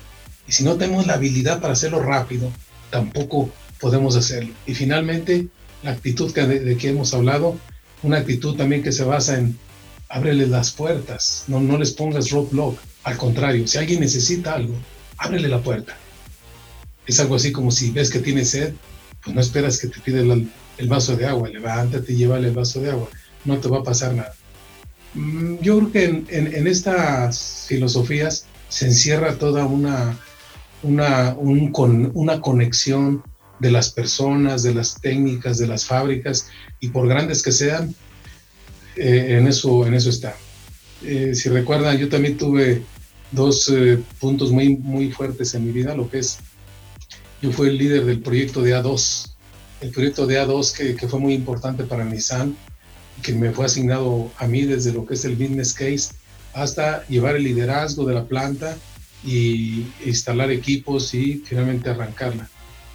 Y 0.48 0.52
si 0.52 0.64
no 0.64 0.76
tenemos 0.76 1.08
la 1.08 1.14
habilidad 1.14 1.62
para 1.62 1.74
hacerlo 1.74 2.02
rápido, 2.02 2.52
tampoco 2.92 3.50
podemos 3.80 4.16
hacerlo. 4.16 4.54
Y 4.68 4.76
finalmente, 4.76 5.48
la 5.82 5.92
actitud 5.92 6.32
que, 6.34 6.46
de, 6.46 6.78
que 6.78 6.90
hemos 6.90 7.14
hablado, 7.14 7.58
una 8.04 8.18
actitud 8.18 8.56
también 8.56 8.84
que 8.84 8.92
se 8.92 9.04
basa 9.04 9.38
en 9.38 9.58
ábreles 10.10 10.50
las 10.50 10.72
puertas, 10.72 11.46
no, 11.48 11.60
no 11.60 11.78
les 11.78 11.92
pongas 11.92 12.30
roadblock, 12.30 12.78
al 13.04 13.18
contrario, 13.18 13.68
si 13.68 13.78
alguien 13.78 14.02
necesita 14.02 14.54
algo, 14.54 14.76
ábrele 15.18 15.48
la 15.48 15.62
puerta. 15.62 15.98
Es 17.06 17.20
algo 17.20 17.36
así 17.36 17.52
como 17.52 17.72
si 17.72 17.92
ves 17.92 18.10
que 18.10 18.20
tiene 18.20 18.46
sed, 18.46 18.74
pues 19.24 19.36
no 19.36 19.42
esperas 19.42 19.80
que 19.80 19.88
te 19.88 20.00
pida 20.00 20.22
el, 20.22 20.88
vaso 20.88 21.16
de 21.16 21.26
agua, 21.26 21.50
levántate 21.50 22.14
y 22.14 22.18
llévale 22.18 22.50
el 22.50 22.54
vaso 22.54 22.82
de 22.82 22.92
agua, 22.92 23.10
no 23.44 23.58
te 23.60 23.68
va 23.68 23.80
a 23.80 23.84
pasar 23.84 24.14
nada. 24.14 24.34
Mm, 25.14 25.58
yo 25.62 25.78
creo 25.78 25.92
que 25.92 26.06
en, 26.30 26.68
estas 26.68 27.66
filosofías 27.68 28.46
se 28.70 28.86
encierra 28.88 29.38
toda 29.38 29.66
una, 29.66 30.18
una, 30.84 31.36
una 31.38 32.42
conexión 32.42 33.24
de 33.60 33.72
las 33.72 33.92
personas, 33.92 34.64
de 34.64 34.74
las 34.74 35.00
técnicas, 35.00 35.58
de 35.58 35.68
las 35.68 35.86
fábricas, 35.86 36.50
y 36.80 36.90
por 36.90 37.08
grandes 37.08 37.42
que 37.42 37.52
sean, 37.52 37.96
eh, 38.96 39.38
en, 39.38 39.48
eso, 39.48 39.86
en 39.86 39.94
eso 39.94 40.10
está. 40.10 40.36
Eh, 41.04 41.36
si 41.36 41.50
recuerdan, 41.50 41.98
yo 41.98 42.10
también 42.10 42.38
tuve 42.38 42.84
dos 43.32 43.70
eh, 43.70 44.01
puntos 44.20 44.51
muy, 44.51 44.77
muy 44.77 45.12
fuertes 45.12 45.53
en 45.53 45.65
mi 45.65 45.72
vida, 45.72 45.96
lo 45.96 46.10
que 46.10 46.20
es, 46.20 46.39
yo 47.41 47.51
fui 47.51 47.70
el 47.70 47.77
líder 47.77 48.05
del 48.05 48.22
proyecto 48.22 48.62
de 48.62 48.75
A2, 48.75 49.32
el 49.82 49.91
proyecto 49.91 50.25
de 50.25 50.41
A2 50.41 50.75
que, 50.75 50.96
que 50.96 51.08
fue 51.08 51.20
muy 51.20 51.34
importante 51.34 51.84
para 51.84 52.05
Nissan, 52.05 52.55
que 53.22 53.34
me 53.34 53.51
fue 53.51 53.65
asignado 53.65 54.32
a 54.38 54.48
mí 54.48 54.63
desde 54.63 54.94
lo 54.94 55.05
que 55.05 55.13
es 55.13 55.25
el 55.25 55.36
business 55.36 55.74
case 55.74 56.10
hasta 56.53 57.05
llevar 57.08 57.36
el 57.36 57.44
liderazgo 57.44 58.05
de 58.05 58.13
la 58.13 58.25
planta 58.25 58.77
y 59.25 59.86
instalar 60.05 60.51
equipos 60.51 61.13
y 61.13 61.44
finalmente 61.46 61.89
arrancarla. 61.89 62.50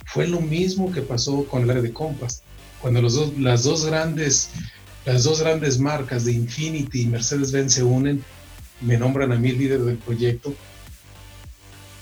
Fue 0.06 0.26
lo 0.26 0.40
mismo 0.40 0.90
que 0.90 1.02
pasó 1.02 1.44
con 1.44 1.62
el 1.62 1.70
área 1.70 1.82
de 1.82 1.92
Compass. 1.92 2.42
Cuando 2.80 3.02
los 3.02 3.14
dos, 3.14 3.38
las, 3.38 3.64
dos 3.64 3.84
grandes, 3.84 4.50
las 5.04 5.24
dos 5.24 5.40
grandes 5.40 5.78
marcas 5.78 6.24
de 6.24 6.32
Infinity 6.32 7.02
y 7.02 7.06
Mercedes-Benz 7.06 7.74
se 7.74 7.82
unen, 7.82 8.24
me 8.80 8.96
nombran 8.96 9.32
a 9.32 9.36
mí 9.36 9.52
líder 9.52 9.80
del 9.80 9.98
proyecto, 9.98 10.54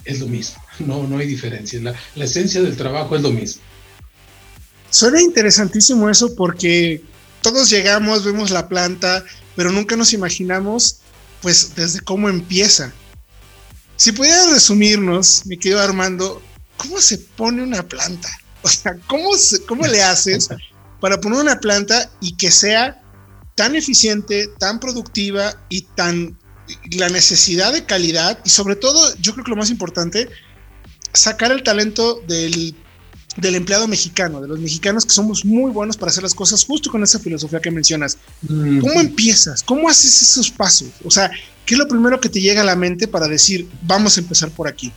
es 0.05 0.21
lo 0.21 0.27
mismo, 0.27 0.63
no, 0.79 1.07
no 1.07 1.19
hay 1.19 1.27
diferencia. 1.27 1.81
La, 1.81 1.95
la 2.15 2.25
esencia 2.25 2.61
del 2.63 2.77
trabajo 2.77 3.17
es 3.17 3.23
lo 3.23 3.31
mismo. 3.31 3.63
Suena 4.91 5.21
interesantísimo 5.21 6.09
eso 6.09 6.35
porque 6.35 7.03
todos 7.43 7.71
llegamos, 7.71 8.25
vemos 8.25 8.51
la 8.51 8.69
planta, 8.69 9.25
pero 9.55 9.71
nunca 9.71 9.97
nos 9.97 10.13
imaginamos, 10.13 11.01
pues, 11.43 11.75
desde 11.75 12.01
cómo 12.01 12.29
empieza. 12.29 12.93
Si 13.97 14.13
pudieras 14.13 14.51
resumirnos, 14.51 15.43
mi 15.47 15.59
querido 15.59 15.81
Armando, 15.81 16.41
¿cómo 16.77 17.01
se 17.01 17.19
pone 17.19 17.63
una 17.63 17.83
planta? 17.83 18.29
O 18.61 18.69
sea, 18.69 18.99
¿cómo, 19.07 19.31
cómo 19.69 19.87
le 19.87 20.03
haces 20.03 20.49
para 21.01 21.21
poner 21.21 21.41
una 21.41 21.61
planta 21.61 22.11
y 22.21 22.37
que 22.37 22.51
sea 22.51 23.01
tan 23.55 23.77
eficiente, 23.77 24.49
tan 24.59 24.81
productiva 24.81 25.55
y 25.69 25.83
tan 25.83 26.37
la 26.93 27.09
necesidad 27.09 27.73
de 27.73 27.85
calidad 27.85 28.39
y 28.45 28.51
sobre 28.51 28.77
todo, 28.77 29.15
yo 29.21 29.33
creo 29.33 29.45
que 29.45 29.51
lo 29.51 29.57
más 29.57 29.71
importante, 29.71 30.29
sacar 31.13 31.53
el 31.53 31.63
talento 31.63 32.23
del 32.27 32.75
del 33.39 33.55
empleado 33.55 33.87
mexicano, 33.87 34.41
de 34.41 34.49
los 34.49 34.59
mexicanos 34.59 35.05
que 35.05 35.13
somos 35.13 35.45
muy 35.45 35.71
buenos 35.71 35.97
para 35.97 36.11
hacer 36.11 36.25
las 36.25 36.35
cosas 36.35 36.65
justo 36.65 36.91
con 36.91 37.03
esa 37.05 37.21
filosofía 37.21 37.61
que 37.61 37.71
mencionas. 37.71 38.19
¿Cómo 38.47 39.01
empiezas? 39.01 39.63
¿Cómo 39.63 39.89
haces 39.89 40.23
esos 40.23 40.51
pasos? 40.51 40.89
O 41.05 41.11
sea, 41.11 41.31
¿qué 41.65 41.75
es 41.75 41.79
lo 41.79 41.87
primero 41.87 42.21
que 42.21 42.29
te 42.29 42.41
llega 42.41 42.63
a 42.63 42.65
la 42.65 42.75
mente 42.75 43.07
para 43.07 43.29
decir, 43.29 43.69
vamos 43.83 44.17
a 44.17 44.21
empezar 44.21 44.51
por 44.51 44.67
aquí? 44.67 44.93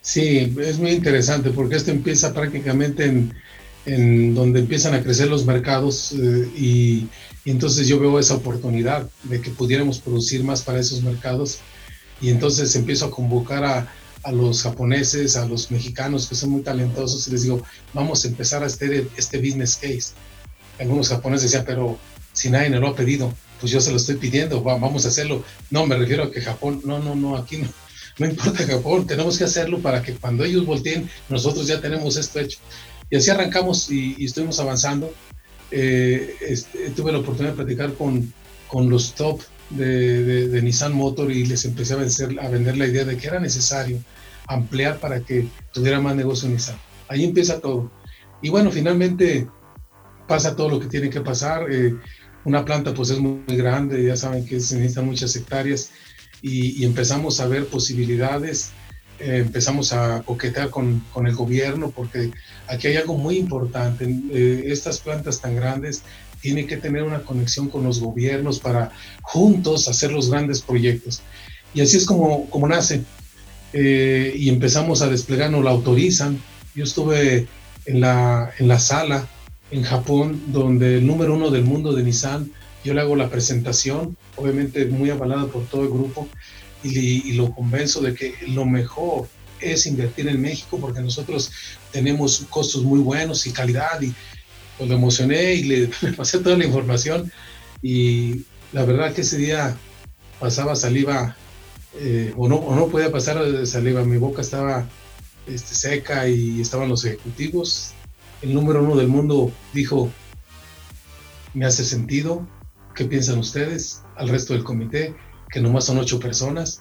Sí, 0.00 0.52
es 0.60 0.78
muy 0.78 0.90
interesante 0.90 1.50
porque 1.50 1.76
esto 1.76 1.90
empieza 1.92 2.32
prácticamente 2.32 3.04
en, 3.04 3.32
en 3.88 4.34
donde 4.34 4.60
empiezan 4.60 4.94
a 4.94 5.02
crecer 5.02 5.28
los 5.28 5.46
mercados 5.46 6.12
eh, 6.12 6.50
y, 6.56 7.08
y 7.44 7.50
entonces 7.50 7.88
yo 7.88 7.98
veo 7.98 8.18
esa 8.18 8.34
oportunidad 8.34 9.08
de 9.24 9.40
que 9.40 9.50
pudiéramos 9.50 9.98
producir 9.98 10.44
más 10.44 10.62
para 10.62 10.78
esos 10.78 11.02
mercados 11.02 11.58
y 12.20 12.28
entonces 12.28 12.74
empiezo 12.76 13.06
a 13.06 13.10
convocar 13.10 13.64
a, 13.64 13.92
a 14.24 14.32
los 14.32 14.62
japoneses, 14.62 15.36
a 15.36 15.46
los 15.46 15.70
mexicanos 15.70 16.26
que 16.26 16.34
son 16.34 16.50
muy 16.50 16.62
talentosos 16.62 17.26
y 17.28 17.30
les 17.30 17.42
digo, 17.42 17.62
vamos 17.94 18.24
a 18.24 18.28
empezar 18.28 18.62
a 18.62 18.66
hacer 18.66 19.08
este 19.16 19.38
business 19.38 19.76
case. 19.76 20.12
Algunos 20.78 21.08
japoneses 21.08 21.50
decían, 21.50 21.64
pero 21.66 21.98
si 22.32 22.50
nadie 22.50 22.68
me 22.70 22.78
lo 22.78 22.88
ha 22.88 22.94
pedido, 22.94 23.32
pues 23.58 23.72
yo 23.72 23.80
se 23.80 23.90
lo 23.90 23.96
estoy 23.96 24.16
pidiendo, 24.16 24.62
vamos 24.62 25.04
a 25.04 25.08
hacerlo. 25.08 25.44
No, 25.70 25.86
me 25.86 25.96
refiero 25.96 26.24
a 26.24 26.30
que 26.30 26.42
Japón, 26.42 26.82
no, 26.84 26.98
no, 26.98 27.14
no, 27.14 27.36
aquí 27.36 27.56
no, 27.56 27.68
no 28.18 28.26
importa 28.26 28.66
Japón, 28.66 29.06
tenemos 29.06 29.38
que 29.38 29.44
hacerlo 29.44 29.78
para 29.80 30.02
que 30.02 30.14
cuando 30.14 30.44
ellos 30.44 30.66
volteen, 30.66 31.08
nosotros 31.28 31.66
ya 31.66 31.80
tenemos 31.80 32.16
esto 32.16 32.38
hecho. 32.38 32.58
Y 33.10 33.16
así 33.16 33.30
arrancamos 33.30 33.90
y, 33.90 34.24
estuvimos 34.24 34.60
avanzando. 34.60 35.12
Eh, 35.70 36.34
este, 36.40 36.90
tuve 36.90 37.12
la 37.12 37.18
oportunidad 37.18 37.52
de 37.52 37.64
platicar 37.64 37.94
con, 37.94 38.32
con 38.68 38.88
los 38.88 39.14
top 39.14 39.40
de, 39.70 40.60
Nissan 40.62 40.94
Motor 40.94 41.30
y 41.30 41.44
les 41.44 41.64
empecé 41.64 41.94
a, 41.94 41.96
vencer, 41.96 42.38
a 42.40 42.48
vender 42.48 42.76
la 42.76 42.86
idea 42.86 43.04
de 43.04 43.16
que 43.16 43.26
era 43.26 43.40
necesario 43.40 43.98
ampliar 44.46 44.98
para 44.98 45.20
que 45.20 45.46
tuviera 45.72 46.00
más 46.00 46.16
negocio 46.16 46.48
Nissan. 46.48 46.78
Ahí 47.08 47.24
empieza 47.24 47.60
todo. 47.60 47.90
Y 48.42 48.50
bueno, 48.50 48.70
finalmente 48.70 49.48
pasa 50.26 50.54
todo 50.54 50.68
lo 50.68 50.80
que 50.80 50.86
tiene 50.86 51.10
que 51.10 51.20
pasar. 51.20 51.70
Eh, 51.70 51.94
una 52.44 52.64
planta 52.64 52.94
pues 52.94 53.10
es 53.10 53.18
muy, 53.18 53.42
grande, 53.48 54.04
ya 54.04 54.16
saben 54.16 54.44
que 54.46 54.60
se 54.60 54.76
necesitan 54.76 55.06
muchas 55.06 55.34
hectáreas 55.36 55.90
y, 56.40 56.84
empezamos 56.84 57.40
a 57.40 57.48
ver 57.48 57.66
posibilidades, 57.66 58.70
eh, 59.20 59.38
empezamos 59.38 59.92
a 59.92 60.22
coquetear 60.22 60.70
con, 60.70 61.04
con, 61.12 61.26
el 61.26 61.34
gobierno 61.34 61.90
porque 61.90 62.30
aquí 62.66 62.86
hay 62.88 62.96
algo 62.96 63.16
muy 63.16 63.36
importante. 63.36 64.04
Eh, 64.32 64.64
estas 64.66 65.00
plantas 65.00 65.40
tan 65.40 65.56
grandes 65.56 66.02
tiene 66.40 66.66
que 66.66 66.76
tener 66.76 67.02
una 67.02 67.22
conexión 67.22 67.68
con 67.68 67.84
los 67.84 68.00
gobiernos 68.00 68.60
para 68.60 68.92
juntos 69.22 69.88
hacer 69.88 70.12
los 70.12 70.30
grandes 70.30 70.62
proyectos. 70.62 71.22
Y 71.74 71.80
así 71.80 71.96
es 71.96 72.06
como, 72.06 72.48
como 72.50 72.68
nace. 72.68 73.02
Eh, 73.72 74.32
y 74.36 74.48
empezamos 74.48 75.02
a 75.02 75.08
desplegar, 75.08 75.50
nos 75.50 75.64
la 75.64 75.70
autorizan. 75.70 76.40
Yo 76.74 76.84
estuve 76.84 77.46
en 77.86 78.00
la, 78.00 78.52
en 78.58 78.68
la 78.68 78.78
sala 78.78 79.28
en 79.70 79.82
Japón, 79.82 80.40
donde 80.48 80.98
el 80.98 81.06
número 81.06 81.34
uno 81.34 81.50
del 81.50 81.64
mundo 81.64 81.92
de 81.92 82.02
Nissan, 82.02 82.50
yo 82.84 82.94
le 82.94 83.00
hago 83.00 83.16
la 83.16 83.28
presentación, 83.28 84.16
obviamente 84.36 84.86
muy 84.86 85.10
avalada 85.10 85.46
por 85.48 85.66
todo 85.66 85.82
el 85.82 85.88
grupo, 85.88 86.28
y, 86.82 87.30
y 87.30 87.32
lo 87.32 87.54
convenzo 87.54 88.00
de 88.00 88.14
que 88.14 88.34
lo 88.48 88.64
mejor 88.64 89.28
es 89.60 89.86
invertir 89.86 90.28
en 90.28 90.40
México 90.40 90.78
porque 90.80 91.00
nosotros 91.00 91.50
tenemos 91.92 92.46
costos 92.50 92.82
muy 92.82 93.00
buenos 93.00 93.46
y 93.46 93.52
calidad 93.52 94.00
y 94.00 94.14
pues 94.76 94.88
lo 94.88 94.96
emocioné 94.96 95.54
y 95.54 95.62
le, 95.64 95.88
pasé 96.16 96.38
toda 96.38 96.56
la 96.56 96.64
información 96.64 97.30
y 97.82 98.44
la 98.72 98.84
verdad 98.84 99.12
que 99.12 99.22
ese 99.22 99.38
día 99.38 99.76
pasaba 100.38 100.76
saliva 100.76 101.36
eh, 101.94 102.32
o, 102.36 102.48
no, 102.48 102.56
o 102.56 102.74
no 102.74 102.88
podía 102.88 103.10
pasar 103.10 103.66
saliva, 103.66 104.04
mi 104.04 104.18
boca 104.18 104.40
estaba 104.40 104.86
este, 105.46 105.74
seca 105.74 106.28
y 106.28 106.60
estaban 106.60 106.88
los 106.88 107.04
ejecutivos. 107.04 107.92
El 108.42 108.54
número 108.54 108.84
uno 108.84 108.94
del 108.94 109.08
mundo 109.08 109.50
dijo, 109.72 110.10
me 111.54 111.66
hace 111.66 111.84
sentido, 111.84 112.46
¿qué 112.94 113.04
piensan 113.04 113.38
ustedes? 113.38 114.02
Al 114.16 114.28
resto 114.28 114.52
del 114.52 114.62
comité, 114.62 115.16
que 115.50 115.60
nomás 115.60 115.84
son 115.84 115.98
ocho 115.98 116.20
personas, 116.20 116.80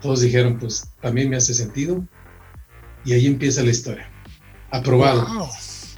todos 0.00 0.20
dijeron, 0.20 0.58
pues 0.58 0.84
también 1.00 1.28
me 1.30 1.36
hace 1.36 1.54
sentido. 1.54 2.04
Y 3.04 3.12
ahí 3.12 3.26
empieza 3.26 3.62
la 3.62 3.70
historia. 3.70 4.10
Aprobado. 4.70 5.48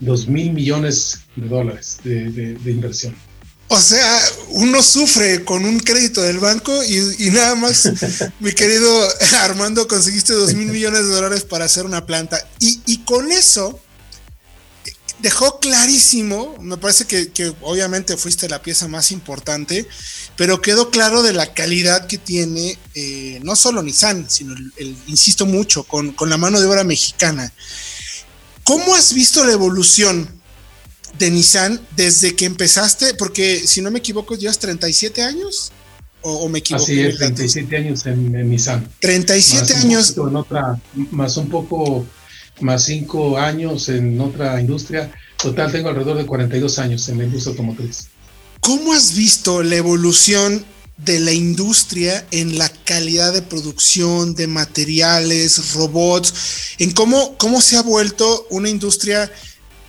2 0.01 0.29
mil 0.29 0.53
millones 0.53 1.21
de 1.37 1.49
dólares 1.49 1.99
de, 2.03 2.59
inversión. 2.67 3.15
O 3.69 3.79
sea, 3.79 4.21
uno 4.49 4.83
sufre 4.83 5.45
con 5.45 5.65
un 5.65 5.79
crédito 5.79 6.23
del 6.23 6.39
banco 6.39 6.73
y, 6.85 7.31
nada 7.31 7.55
más, 7.55 7.93
mi 8.41 8.53
querido 8.53 9.09
Armando, 9.43 9.87
conseguiste 9.87 10.33
2 10.33 10.55
mil 10.55 10.69
millones 10.69 11.07
de 11.07 11.15
dólares 11.15 11.45
para 11.45 11.67
hacer 11.67 11.85
una 11.85 12.07
planta. 12.07 12.39
Y, 12.59 12.99
con 13.05 13.31
eso 13.31 13.79
dejó 15.23 15.59
clarísimo, 15.61 16.57
me 16.61 16.77
parece 16.77 17.07
que, 17.07 17.53
obviamente 17.63 18.17
fuiste 18.17 18.49
la 18.49 18.63
pieza 18.63 18.89
más 18.89 19.13
importante, 19.13 19.87
pero 20.37 20.61
quedó 20.61 20.91
claro 20.91 21.23
de 21.23 21.33
la 21.33 21.53
calidad 21.53 22.07
que 22.07 22.19
tiene 22.19 22.79
eh, 22.95 23.41
no 23.43 23.57
solo 23.57 23.83
Nissan, 23.83 24.29
sino, 24.29 24.55
el, 24.55 24.97
insisto 25.07 25.47
mucho, 25.47 25.85
con, 25.85 26.13
con 26.13 26.31
la 26.31 26.37
mano 26.37 26.61
de 26.61 26.67
obra 26.67 26.85
mexicana. 26.85 27.53
¿Cómo 28.65 28.95
has 28.95 29.13
visto 29.13 29.45
la 29.45 29.53
evolución 29.53 30.29
de 31.19 31.31
Nissan 31.31 31.81
desde 31.97 32.37
que 32.37 32.45
empezaste? 32.45 33.15
Porque 33.15 33.67
si 33.67 33.83
no 33.83 33.91
me 33.91 33.99
equivoco, 33.99 34.37
llevas 34.37 34.59
37 34.59 35.23
años. 35.23 35.73
¿O, 36.23 36.49
me 36.49 36.59
equivoco? 36.59 36.85
Así 36.85 37.01
es, 37.01 37.17
37 37.17 37.77
años 37.77 38.07
en, 38.07 38.51
Nissan. 38.51 38.89
37 39.01 39.75
años. 39.75 40.15
En 40.17 40.37
otra, 40.37 40.79
más 41.11 41.37
un 41.39 41.49
poco, 41.49 42.07
más 42.61 42.85
5 42.85 43.39
años 43.39 43.89
en 43.89 44.21
otra 44.21 44.61
industria. 44.61 45.11
Total, 45.41 45.73
tengo 45.73 45.89
alrededor 45.89 46.19
de 46.19 46.27
42 46.27 46.79
años 46.79 47.09
en 47.09 47.19
la 47.19 47.25
industria 47.25 47.53
automotriz. 47.53 48.09
¿Cómo 48.61 48.93
has 48.93 49.15
visto 49.15 49.63
la 49.63 49.77
evolución 49.77 50.65
de 51.05 51.19
la 51.21 51.33
industria 51.33 52.27
en 52.31 52.59
la 52.59 52.69
calidad 52.69 53.33
de 53.33 53.43
producción 53.43 54.35
de 54.35 54.47
materiales, 54.47 55.73
robots, 55.75 56.75
en 56.79 56.91
cómo, 56.91 57.37
cómo 57.39 57.61
se 57.61 57.77
ha 57.77 57.83
vuelto 57.83 58.47
una 58.51 58.69
industria 58.69 59.31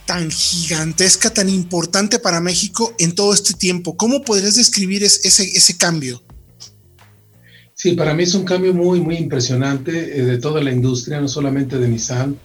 tan 0.06 0.30
gigantesca, 0.30 1.30
tan 1.30 1.48
importante 1.48 2.18
para 2.18 2.40
México 2.40 2.94
en 2.98 3.14
todo 3.14 3.34
este 3.34 3.54
tiempo. 3.54 3.96
¿Cómo 3.96 4.22
podrías 4.22 4.56
describir 4.56 5.04
ese, 5.04 5.26
ese 5.26 5.76
cambio? 5.76 6.22
Sí, 7.74 7.92
para 7.92 8.14
mí 8.14 8.22
es 8.22 8.34
un 8.34 8.44
cambio 8.44 8.72
muy, 8.74 9.00
muy 9.00 9.16
impresionante 9.16 9.90
eh, 10.18 10.22
de 10.22 10.38
toda 10.38 10.62
la 10.62 10.70
industria, 10.70 11.20
no 11.20 11.28
solamente 11.28 11.78
de 11.78 11.88
Nissan. 11.88 12.38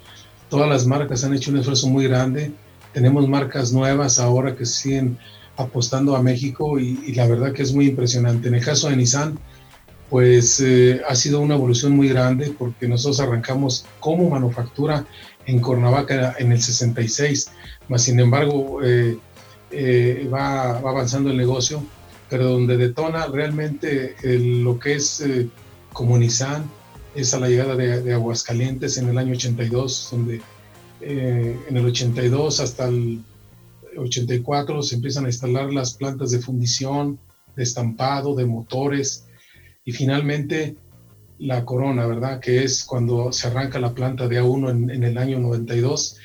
Todas 0.49 0.69
las 0.69 0.85
marcas 0.85 1.23
han 1.23 1.33
hecho 1.33 1.51
un 1.51 1.57
esfuerzo 1.57 1.87
muy 1.87 2.07
grande. 2.07 2.51
Tenemos 2.93 3.27
marcas 3.27 3.73
nuevas 3.73 4.17
ahora 4.19 4.55
que 4.55 4.65
siguen 4.65 5.17
apostando 5.57 6.15
a 6.15 6.23
México 6.23 6.79
y, 6.79 7.13
la 7.13 7.27
verdad 7.27 7.51
que 7.51 7.63
es 7.63 7.73
muy 7.73 7.87
impresionante. 7.87 8.47
En 8.47 8.55
el 8.55 8.63
caso 8.63 8.89
de 8.89 8.95
Nissan, 8.95 9.37
pues 10.09 10.61
eh, 10.61 11.01
ha 11.07 11.15
sido 11.15 11.41
una 11.41 11.55
evolución 11.55 11.91
muy 11.93 12.07
grande 12.07 12.53
porque 12.57 12.87
nosotros 12.87 13.19
arrancamos 13.19 13.85
como 13.99 14.29
manufactura 14.29 15.05
en 15.45 15.59
Cuernavaca 15.59 16.35
en 16.39 16.51
el 16.51 16.61
66, 16.61 17.51
más 17.89 18.03
sin 18.03 18.19
embargo 18.19 18.79
eh, 18.83 19.17
eh, 19.71 20.29
va, 20.33 20.77
avanzando 20.77 21.29
el 21.29 21.37
negocio, 21.37 21.83
pero 22.29 22.45
donde 22.45 22.77
detona 22.77 23.27
realmente 23.27 24.15
lo 24.23 24.79
que 24.79 24.95
es 24.95 25.23
como 25.93 26.17
Nissan 26.17 26.69
es 27.17 27.33
a 27.33 27.39
la 27.39 27.49
llegada 27.49 27.75
de, 27.75 28.01
de, 28.01 28.13
Aguascalientes 28.13 28.97
en 28.97 29.09
el 29.09 29.17
año 29.17 29.33
82, 29.33 30.09
donde 30.11 30.41
en 31.01 31.77
el 31.77 31.85
82 31.85 32.59
hasta 32.59 32.87
el 32.87 33.21
84 33.97 34.83
se 34.83 34.95
empiezan 34.95 35.25
a 35.25 35.29
instalar 35.29 35.71
las 35.73 35.93
plantas 35.93 36.31
de 36.31 36.39
fundición, 36.39 37.19
de 37.55 37.63
estampado, 37.63 38.35
de 38.35 38.45
motores 38.45 39.25
y 39.83 39.91
finalmente 39.91 40.75
la 41.39 41.65
corona, 41.65 42.05
¿verdad? 42.07 42.39
Que 42.39 42.63
es 42.63 42.83
cuando 42.83 43.31
se 43.31 43.47
arranca 43.47 43.79
la 43.79 43.93
planta 43.93 44.27
de 44.27 44.41
A1 44.41 44.91
en, 44.91 45.03
el 45.03 45.17
año 45.17 45.39
92 45.39 46.17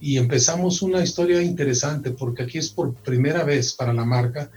y 0.00 0.18
empezamos 0.18 0.82
una 0.82 1.02
historia 1.02 1.42
interesante 1.42 2.10
porque 2.10 2.44
aquí 2.44 2.58
es 2.58 2.70
por 2.70 2.94
primera 2.94 3.44
vez 3.44 3.72
para 3.72 3.92
la 3.92 4.04
marca 4.04 4.50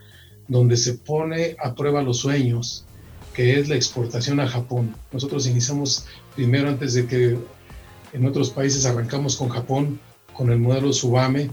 donde 0.48 0.78
se 0.78 0.94
pone 0.94 1.56
a 1.60 1.74
prueba 1.74 2.04
los 2.04 2.18
sueños, 2.18 2.86
que 3.36 3.60
es 3.60 3.68
la 3.68 3.76
exportación 3.76 4.40
a 4.40 4.48
Japón. 4.48 4.96
Nosotros 5.12 5.46
iniciamos 5.46 6.06
primero 6.36 6.70
antes 6.70 6.94
de 6.94 7.06
que 7.06 7.38
en 8.14 8.26
otros 8.26 8.50
países 8.50 8.86
arrancamos 8.86 9.36
con 9.36 9.50
Japón, 9.50 10.00
con 10.34 10.52
el 10.52 10.60
modelo 10.60 10.94
Subame, 10.94 11.50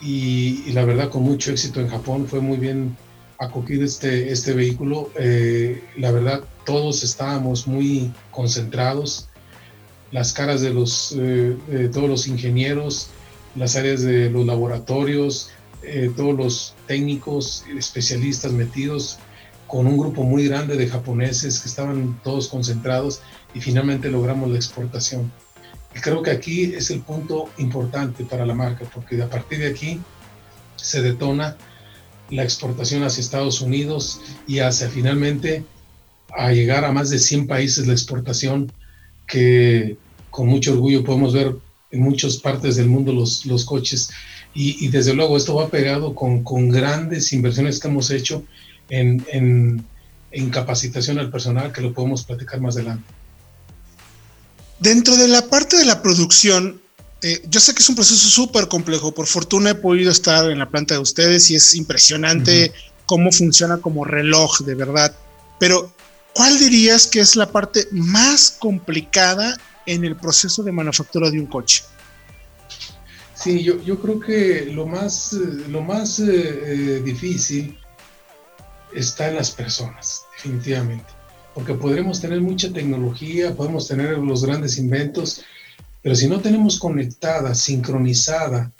y, 0.00 0.72
la 0.72 0.84
verdad 0.84 1.10
con 1.10 1.22
mucho 1.22 1.50
éxito 1.50 1.80
en 1.80 1.88
Japón, 1.88 2.26
fue 2.26 2.40
muy 2.40 2.56
bien 2.56 2.96
acogido 3.38 3.84
este, 3.84 4.32
este 4.32 4.52
vehículo. 4.54 5.10
Eh, 5.18 5.82
la 5.96 6.10
verdad 6.10 6.44
todos 6.64 7.02
estábamos 7.02 7.66
muy 7.66 8.10
concentrados, 8.30 9.28
las 10.10 10.32
caras 10.32 10.60
de, 10.60 10.72
los, 10.72 11.14
eh, 11.18 11.56
todos 11.92 12.08
los 12.08 12.26
ingenieros, 12.26 13.08
las 13.56 13.76
áreas 13.76 14.02
de 14.02 14.30
los 14.30 14.46
laboratorios, 14.46 15.50
eh, 15.82 16.10
todos 16.16 16.34
los 16.34 16.74
técnicos, 16.86 17.64
especialistas 17.76 18.52
metidos 18.52 19.18
con 19.74 19.88
un 19.88 19.98
grupo 19.98 20.22
muy 20.22 20.46
grande 20.46 20.76
de 20.76 20.86
japoneses 20.86 21.58
que 21.58 21.68
estaban 21.68 22.20
todos 22.22 22.46
concentrados 22.46 23.22
y 23.56 23.60
finalmente 23.60 24.08
logramos 24.08 24.48
la 24.48 24.54
exportación. 24.54 25.32
Y 25.96 25.98
creo 25.98 26.22
que 26.22 26.30
aquí 26.30 26.62
es 26.76 26.92
el 26.92 27.00
punto 27.00 27.50
importante 27.58 28.24
para 28.24 28.46
la 28.46 28.54
marca, 28.54 28.88
porque 28.94 29.20
a 29.20 29.28
partir 29.28 29.58
de 29.58 29.66
aquí 29.66 29.98
se 30.76 31.02
detona 31.02 31.56
la 32.30 32.44
exportación 32.44 33.02
hacia 33.02 33.20
Estados 33.20 33.60
Unidos 33.60 34.20
y 34.46 34.60
hacia 34.60 34.88
finalmente 34.88 35.64
a 36.36 36.52
llegar 36.52 36.84
a 36.84 36.92
más 36.92 37.10
de 37.10 37.18
100 37.18 37.48
países 37.48 37.88
la 37.88 37.94
exportación 37.94 38.70
que 39.26 39.96
con 40.30 40.46
mucho 40.46 40.74
orgullo 40.74 41.02
podemos 41.02 41.32
ver 41.32 41.52
en 41.90 42.00
muchas 42.00 42.36
partes 42.36 42.76
del 42.76 42.86
mundo 42.86 43.12
los, 43.12 43.44
los 43.44 43.64
coches. 43.64 44.10
Y, 44.54 44.86
desde 44.86 45.14
luego 45.14 45.36
esto 45.36 45.56
va 45.56 45.66
pegado 45.68 46.14
con, 46.14 46.44
con 46.44 46.68
grandes 46.68 47.32
inversiones 47.32 47.80
que 47.80 47.88
hemos 47.88 48.12
hecho 48.12 48.44
en, 48.88 49.24
en, 49.30 49.84
en 50.30 50.50
capacitación 50.50 51.18
al 51.18 51.30
personal, 51.30 51.72
que 51.72 51.80
lo 51.80 51.92
podemos 51.92 52.24
platicar 52.24 52.60
más 52.60 52.76
adelante. 52.76 53.04
Dentro 54.80 55.16
de 55.16 55.28
la 55.28 55.46
parte 55.46 55.76
de 55.76 55.84
la 55.84 56.02
producción, 56.02 56.80
eh, 57.22 57.42
yo 57.48 57.60
sé 57.60 57.72
que 57.72 57.80
es 57.80 57.88
un 57.88 57.94
proceso 57.94 58.28
súper 58.28 58.68
complejo. 58.68 59.14
Por 59.14 59.26
fortuna 59.26 59.70
he 59.70 59.74
podido 59.74 60.10
estar 60.10 60.50
en 60.50 60.58
la 60.58 60.68
planta 60.68 60.94
de 60.94 61.00
ustedes 61.00 61.50
y 61.50 61.54
es 61.54 61.74
impresionante 61.74 62.72
cómo 63.06 63.32
funciona 63.32 63.78
como 63.78 64.04
reloj, 64.04 64.60
de 64.60 64.74
verdad. 64.74 65.14
Pero, 65.58 65.94
¿cuál 66.34 66.58
dirías 66.58 67.06
que 67.06 67.20
es 67.20 67.36
la 67.36 67.50
parte 67.50 67.86
más 67.92 68.56
complicada 68.58 69.56
en 69.86 70.04
el 70.04 70.16
proceso 70.16 70.62
de 70.62 70.72
manufactura 70.72 71.30
de 71.30 71.40
un 71.40 71.46
coche? 71.46 71.84
Sí, 73.34 73.62
yo, 73.62 73.82
yo 73.82 74.00
creo 74.00 74.20
que 74.20 74.70
lo 74.72 74.86
más, 74.86 75.32
eh, 75.32 75.64
lo 75.68 75.82
más 75.82 76.18
eh, 76.18 77.00
difícil 77.04 77.78
está 78.94 79.28
en 79.28 79.36
las 79.36 79.50
personas, 79.50 80.22
definitivamente 80.36 81.04
porque 81.54 81.74
podremos 81.74 82.20
tener 82.20 82.40
mucha 82.40 82.72
tecnología, 82.72 83.54
podemos 83.54 83.86
tener 83.86 84.18
los 84.18 84.44
grandes 84.44 84.76
inventos, 84.76 85.42
pero 86.02 86.16
si 86.16 86.28
no 86.28 86.40
tenemos 86.40 86.78
conectada, 86.78 87.54
sincronizada 87.54 88.72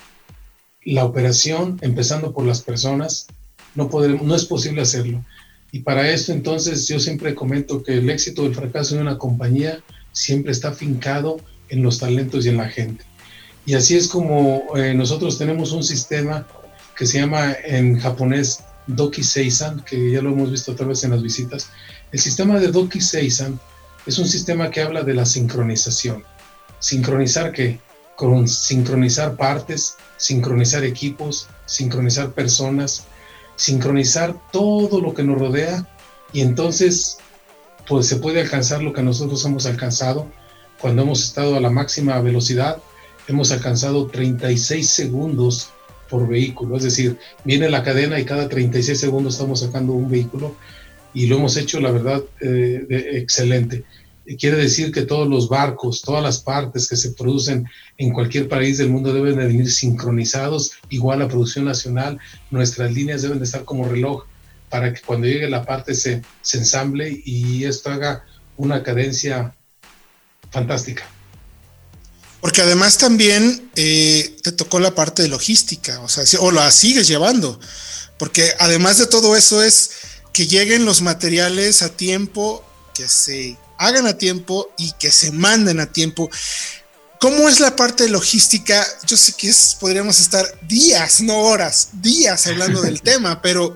la 0.85 1.05
operación, 1.05 1.79
empezando 1.81 2.33
por 2.33 2.45
las 2.45 2.61
personas, 2.61 3.29
no, 3.75 3.89
podremos, 3.89 4.23
no 4.23 4.35
es 4.35 4.45
posible 4.45 4.83
hacerlo. 4.83 5.25
Y 5.73 5.81
para 5.81 6.11
esto 6.11 6.33
entonces 6.33 6.87
yo 6.89 7.01
siempre 7.01 7.35
comento 7.35 7.83
que 7.83 7.95
el 7.95 8.11
éxito 8.11 8.43
o 8.43 8.47
el 8.47 8.55
fracaso 8.55 8.97
de 8.97 9.03
una 9.03 9.19
compañía 9.19 9.81
siempre 10.13 10.53
está 10.53 10.73
fincado 10.73 11.39
en 11.69 11.83
los 11.83 11.99
talentos 12.01 12.45
y 12.45 12.51
en 12.51 12.59
la 12.59 12.69
gente. 12.69 13.05
Y 13.67 13.75
así 13.75 13.97
es 13.97 14.09
como 14.09 14.65
eh, 14.77 14.95
nosotros 14.95 15.39
tenemos 15.39 15.73
un 15.73 15.83
sistema 15.83 16.47
que 16.97 17.07
se 17.07 17.19
llama 17.19 17.57
en 17.65 17.99
japonés 17.99 18.61
Doki 18.87 19.23
Seisan, 19.23 19.81
que 19.81 20.11
ya 20.11 20.23
lo 20.23 20.31
hemos 20.31 20.51
visto 20.51 20.73
otra 20.73 20.87
vez 20.87 21.05
en 21.05 21.11
las 21.11 21.23
visitas, 21.23 21.69
el 22.13 22.21
sistema 22.21 22.59
de 22.59 22.69
Doki 22.69 23.01
Seisan 23.01 23.59
es 24.07 24.19
un 24.19 24.29
sistema 24.29 24.71
que 24.71 24.83
habla 24.83 25.03
de 25.03 25.15
la 25.15 25.25
sincronización. 25.25 26.25
¿Sincronizar 26.79 27.53
qué? 27.53 27.81
Con 28.17 28.47
sincronizar 28.47 29.37
partes, 29.37 29.97
sincronizar 30.17 30.85
equipos, 30.85 31.49
sincronizar 31.67 32.33
personas, 32.33 33.05
sincronizar 33.57 34.37
todo 34.53 35.01
lo 35.01 35.15
que 35.15 35.23
nos 35.23 35.39
rodea 35.39 35.89
y 36.33 36.41
entonces 36.43 37.19
pues 37.87 38.07
se 38.07 38.17
puede 38.17 38.41
alcanzar 38.41 38.83
lo 38.83 38.93
que 38.93 39.03
nosotros 39.03 39.45
hemos 39.45 39.67
alcanzado 39.67 40.27
cuando 40.81 41.03
hemos 41.03 41.23
estado 41.25 41.57
a 41.57 41.61
la 41.61 41.71
máxima 41.71 42.21
velocidad. 42.21 42.79
Hemos 43.29 43.53
alcanzado 43.53 44.07
36 44.07 44.89
segundos 44.89 45.71
por 46.09 46.29
vehículo, 46.29 46.77
es 46.77 46.85
decir, 46.85 47.19
viene 47.45 47.69
la 47.69 47.83
cadena 47.83 48.19
y 48.19 48.25
cada 48.25 48.49
36 48.49 48.99
segundos 48.99 49.35
estamos 49.35 49.61
sacando 49.61 49.93
un 49.93 50.11
vehículo 50.11 50.55
y 51.15 51.27
lo 51.27 51.37
hemos 51.37 51.57
hecho, 51.57 51.81
la 51.81 51.93
verdad, 51.93 52.23
eh, 52.41 52.87
excelente. 53.13 53.85
Quiere 54.39 54.57
decir 54.57 54.91
que 54.91 55.03
todos 55.03 55.29
los 55.29 55.49
barcos, 55.49 56.03
todas 56.03 56.23
las 56.23 56.39
partes 56.39 56.89
que 56.89 56.97
se 56.97 57.13
producen 57.13 57.67
en 57.99 58.13
cualquier 58.13 58.49
país 58.49 58.79
del 58.79 58.89
mundo 58.89 59.13
deben 59.13 59.37
de 59.37 59.47
venir 59.47 59.71
sincronizados, 59.71 60.73
igual 60.89 61.23
a 61.23 61.29
producción 61.29 61.67
nacional. 61.67 62.19
Nuestras 62.51 62.93
líneas 62.93 63.23
deben 63.23 63.39
de 63.39 63.45
estar 63.45 63.65
como 63.65 63.87
reloj 63.87 64.25
para 64.71 64.93
que 64.93 65.03
cuando 65.03 65.27
llegue 65.27 65.49
la 65.49 65.65
parte 65.65 65.95
se, 65.95 66.23
se 66.41 66.59
ensamble 66.59 67.23
y 67.25 67.65
esto 67.65 67.91
haga 67.91 68.25
una 68.57 68.83
cadencia 68.83 69.55
fantástica. 70.51 71.05
Porque 72.45 72.61
además 72.61 72.99
también 72.99 73.71
eh, 73.75 74.37
te 74.43 74.53
tocó 74.53 74.79
la 74.79 74.95
parte 74.95 75.23
de 75.23 75.29
logística, 75.29 75.99
o 76.01 76.11
sea, 76.11 76.25
o 76.41 76.51
la 76.51 76.71
sigues 76.71 77.09
llevando, 77.09 77.59
porque 78.19 78.53
además 78.59 78.99
de 78.99 79.07
todo 79.07 79.35
eso 79.35 79.63
es 79.63 79.93
que 80.31 80.47
lleguen 80.47 80.85
los 80.85 81.01
materiales 81.01 81.81
a 81.81 81.89
tiempo, 81.89 82.63
que 82.93 83.09
se 83.09 83.57
hagan 83.79 84.07
a 84.07 84.19
tiempo 84.19 84.69
y 84.77 84.93
que 84.99 85.11
se 85.11 85.33
manden 85.33 85.81
a 85.81 85.91
tiempo. 85.91 86.29
¿Cómo 87.19 87.49
es 87.49 87.61
la 87.61 87.77
parte 87.77 88.11
logística? 88.11 88.87
Yo 89.07 89.17
sé 89.17 89.33
que 89.33 89.49
es, 89.49 89.79
podríamos 89.81 90.21
estar 90.21 90.47
días, 90.69 91.23
no 91.23 91.39
horas, 91.39 91.89
días 92.03 92.47
hablando 92.47 92.83
del 92.83 93.01
tema, 93.11 93.41
pero 93.41 93.75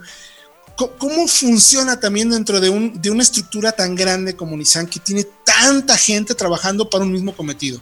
¿cómo 0.76 1.26
funciona 1.26 1.98
también 1.98 2.28
dentro 2.28 2.60
de, 2.60 2.68
un, 2.68 3.00
de 3.00 3.10
una 3.10 3.22
estructura 3.22 3.72
tan 3.72 3.94
grande 3.94 4.36
como 4.36 4.58
Nissan 4.58 4.86
que 4.86 5.00
tiene 5.00 5.24
tanta 5.46 5.96
gente 5.96 6.34
trabajando 6.34 6.90
para 6.90 7.04
un 7.04 7.12
mismo 7.12 7.34
cometido? 7.34 7.80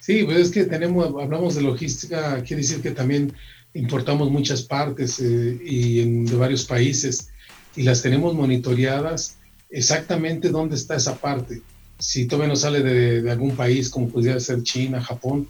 Sí, 0.00 0.24
pues 0.24 0.38
es 0.38 0.50
que 0.50 0.64
tenemos, 0.64 1.14
hablamos 1.20 1.54
de 1.54 1.62
logística, 1.62 2.42
quiere 2.42 2.62
decir 2.62 2.80
que 2.80 2.90
también 2.90 3.32
importamos 3.74 4.30
muchas 4.30 4.62
partes 4.62 5.20
eh, 5.20 5.58
y 5.62 6.24
de 6.24 6.36
varios 6.36 6.64
países 6.64 7.28
y 7.76 7.82
las 7.82 8.02
tenemos 8.02 8.34
monitoreadas 8.34 9.36
exactamente 9.68 10.48
dónde 10.48 10.76
está 10.76 10.96
esa 10.96 11.16
parte. 11.16 11.62
Si 11.98 12.26
todavía 12.26 12.48
no 12.48 12.56
sale 12.56 12.82
de, 12.82 13.30
algún 13.30 13.54
país, 13.54 13.90
como 13.90 14.08
pudiera 14.08 14.40
ser 14.40 14.62
China, 14.62 15.02
Japón, 15.02 15.46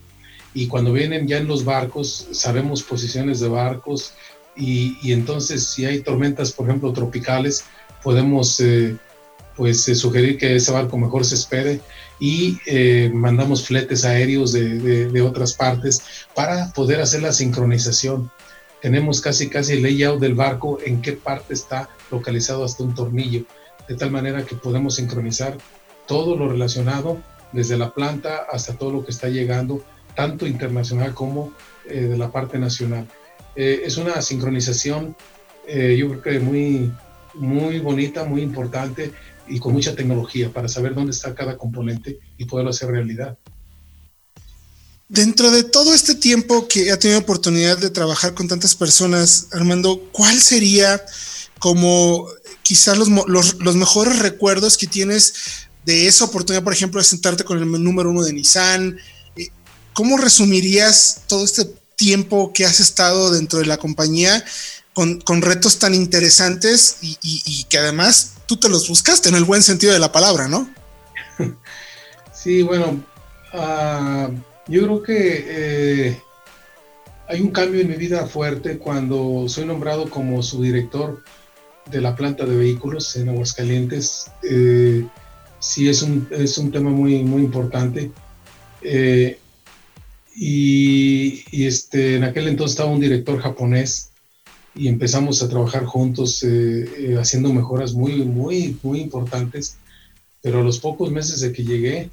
y 0.53 0.67
cuando 0.67 0.93
vienen 0.93 1.29
ya 1.29 1.39
en 1.39 1.47
los 1.47 1.65
barcos, 1.65 2.27
sabemos 2.33 2.83
posiciones 2.83 3.39
de 3.39 3.49
barcos 3.49 4.15
y, 4.57 4.99
y 5.01 5.13
entonces 5.13 5.65
si 5.69 5.85
hay 5.85 6.01
tormentas, 6.01 6.53
por 6.53 6.69
ejemplo, 6.69 6.93
tropicales, 6.93 7.65
podemos 8.03 8.59
eh, 8.59 8.97
pues 9.57 9.89
eh, 9.89 9.95
sugerir 9.95 10.39
que 10.39 10.57
ese 10.57 10.73
barco 10.73 10.99
mejor 10.99 11.25
se 11.25 11.37
espere 11.37 11.81
y 12.21 12.59
eh, 12.67 13.11
mandamos 13.13 13.67
fletes 13.67 14.05
aéreos 14.05 14.53
de, 14.53 15.09
de, 15.09 15.23
otras 15.23 15.55
partes 15.55 16.03
para 16.35 16.71
poder 16.73 17.01
hacer 17.01 17.23
la 17.23 17.33
sincronización. 17.33 18.31
Tenemos 18.83 19.23
casi 19.23 19.49
casi 19.49 19.73
el 19.73 19.83
layout 19.83 20.21
del 20.21 20.35
barco 20.35 20.79
en 20.85 21.01
qué 21.01 21.15
parte 21.15 21.55
está 21.55 21.89
localizado 22.11 22.63
hasta 22.63 22.85
un 22.85 22.95
tornillo, 22.95 23.45
de 23.89 23.95
tal 23.97 24.11
manera 24.11 24.45
que 24.45 24.55
podemos 24.55 24.97
sincronizar 24.97 25.57
todo 26.07 26.37
lo 26.37 26.49
relacionado 26.49 27.19
desde 27.53 27.79
la 27.79 27.93
planta 27.93 28.47
hasta 28.53 28.75
todo 28.75 28.93
lo 28.93 29.05
que 29.05 29.11
está 29.11 29.29
llegando, 29.29 29.83
tanto 30.15 30.47
internacional 30.47 31.15
como 31.15 31.53
eh, 31.89 32.03
de 32.03 32.19
la 32.19 32.31
parte 32.31 32.59
nacional. 32.59 33.09
Eh, 33.57 33.83
es 33.85 33.97
una 33.97 34.21
sincronización, 34.21 35.17
yo 35.67 36.09
creo 36.09 36.23
que 36.23 36.41
muy, 36.41 36.91
muy 37.35 37.79
bonita, 37.79 38.25
muy 38.25 38.43
importante 38.43 39.13
y 39.51 39.59
con 39.59 39.73
mucha 39.73 39.95
tecnología 39.95 40.53
para 40.53 40.69
saber 40.69 40.95
dónde 40.95 41.13
está 41.13 41.35
cada 41.35 41.57
componente 41.57 42.19
y 42.39 42.45
poderlo 42.45 42.71
hacer 42.71 42.91
realidad. 42.91 43.37
Dentro 45.09 45.51
de 45.51 45.65
todo 45.65 45.93
este 45.93 46.15
tiempo 46.15 46.69
que 46.69 46.93
ha 46.93 46.99
tenido 46.99 47.19
oportunidad 47.19 47.79
de 47.79 47.91
trabajar 47.91 48.33
con 48.35 48.47
tantas 48.47 48.77
personas, 48.77 49.49
Armando, 49.53 50.01
¿cuál 50.13 50.41
sería 50.41 51.05
como 51.59 52.29
quizás 52.63 52.97
los, 52.97 53.09
los, 53.09 53.77
mejores 53.77 54.21
recuerdos 54.21 54.79
que 54.79 54.87
tienes 54.87 55.35
de 55.85 56.07
esa 56.07 56.25
oportunidad, 56.25 56.63
por 56.63 56.73
ejemplo, 56.73 57.01
de 57.01 57.05
sentarte 57.05 57.43
con 57.43 57.59
el 57.59 57.83
número 57.83 58.11
uno 58.11 58.23
de 58.23 58.33
Nissan? 58.33 58.99
Eh, 59.37 59.49
¿Cómo 59.95 60.17
resumirías 60.17 61.23
todo 61.27 61.45
este 61.45 61.65
tiempo 61.97 62.53
que 62.55 62.65
has 62.65 62.79
estado 62.79 63.33
dentro 63.33 63.59
de 63.59 63.67
la 63.67 63.79
compañía 63.79 64.45
con, 64.93 65.21
con 65.21 65.43
retos 65.43 65.79
tan 65.79 65.95
interesantes 65.95 66.97
y, 67.01 67.65
que 67.65 67.79
además 67.79 68.33
tú 68.51 68.57
te 68.57 68.69
los 68.69 68.89
buscaste 68.89 69.29
en 69.29 69.37
el 69.37 69.45
buen 69.45 69.63
sentido 69.63 69.93
de 69.93 70.01
la 70.01 70.11
palabra, 70.11 70.49
¿no? 70.49 70.69
Sí, 72.33 72.63
bueno, 72.63 73.01
uh, 73.55 74.35
yo 74.67 74.83
creo 74.83 75.03
que 75.05 75.45
eh, 75.47 76.21
hay 77.29 77.41
un 77.43 77.53
cambio 77.53 77.81
en 77.81 77.89
mi 77.89 77.95
vida 77.95 78.27
fuerte 78.27 78.79
cuando 78.79 79.49
soy 79.49 79.67
nombrado 79.67 80.11
como 80.11 80.43
subdirector 80.43 81.23
de 81.93 82.01
la 82.01 82.17
planta 82.17 82.45
de 82.45 82.57
vehículos 82.57 83.15
en 83.15 83.29
Aguascalientes. 83.29 84.33
Eh, 84.43 85.07
sí, 85.61 85.89
es 85.89 86.03
un, 86.03 86.27
es 86.33 86.59
un 86.59 86.73
tema 86.73 86.91
muy, 86.91 87.23
muy 87.23 87.43
importante. 87.43 88.11
Eh, 88.83 89.39
y, 90.35 91.45
y, 91.53 91.67
este, 91.67 92.17
en 92.17 92.25
aquel 92.25 92.49
entonces 92.49 92.73
estaba 92.73 92.91
un 92.91 93.01
director 93.01 93.39
japonés 93.41 94.10
y 94.75 94.89
empezamos 94.89 95.43
a 95.43 95.49
trabajar 95.49 95.85
juntos 95.85 96.43
eh, 96.43 96.89
eh, 96.99 97.17
haciendo 97.19 97.53
mejoras 97.53 97.93
muy, 97.93 98.25
muy, 98.25 98.79
muy 98.83 99.01
importantes. 99.01 99.77
Pero 100.43 100.61
a 100.61 100.63
los 100.63 100.79
pocos 100.79 101.11
meses 101.11 101.41
de 101.41 101.53
que 101.53 101.65
llegué, 101.65 102.11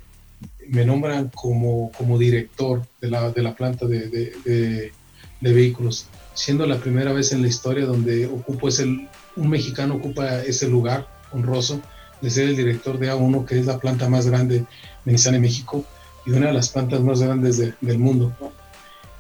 me 0.67 0.86
nombran 0.86 1.32
como, 1.34 1.91
como 1.98 2.17
director 2.17 2.86
de 3.00 3.10
la, 3.10 3.32
de 3.32 3.41
la 3.41 3.56
planta 3.56 3.86
de, 3.86 4.10
de, 4.10 4.91
de, 5.39 5.54
vehículos, 5.54 6.08
siendo 6.34 6.65
la 6.65 6.78
primera 6.78 7.13
vez 7.13 7.32
en 7.32 7.41
la 7.41 7.48
historia 7.48 7.86
donde 7.86 8.26
ocupo 8.26 8.67
ese, 8.67 8.84
un 8.84 9.50
mexicano 9.50 9.96
ocupa 9.96 10.43
ese 10.43 10.67
lugar 10.67 11.08
honroso 11.32 11.82
de 12.22 12.30
ser 12.30 12.50
el 12.50 12.58
director 12.58 13.00
de 13.00 13.13
A1, 13.13 13.46
que 13.46 13.60
es 13.60 13.65
la 13.65 13.80
planta 13.80 14.10
más 14.10 14.28
grande 14.28 14.65
de 15.06 15.12
Nissan 15.12 15.36
en 15.36 15.41
México 15.41 15.86
y 16.26 16.32
una 16.32 16.48
de 16.48 16.54
las 16.54 16.70
plantas 16.70 17.02
más 17.02 17.22
grandes 17.22 17.58
del 17.58 18.00
mundo. 18.00 18.34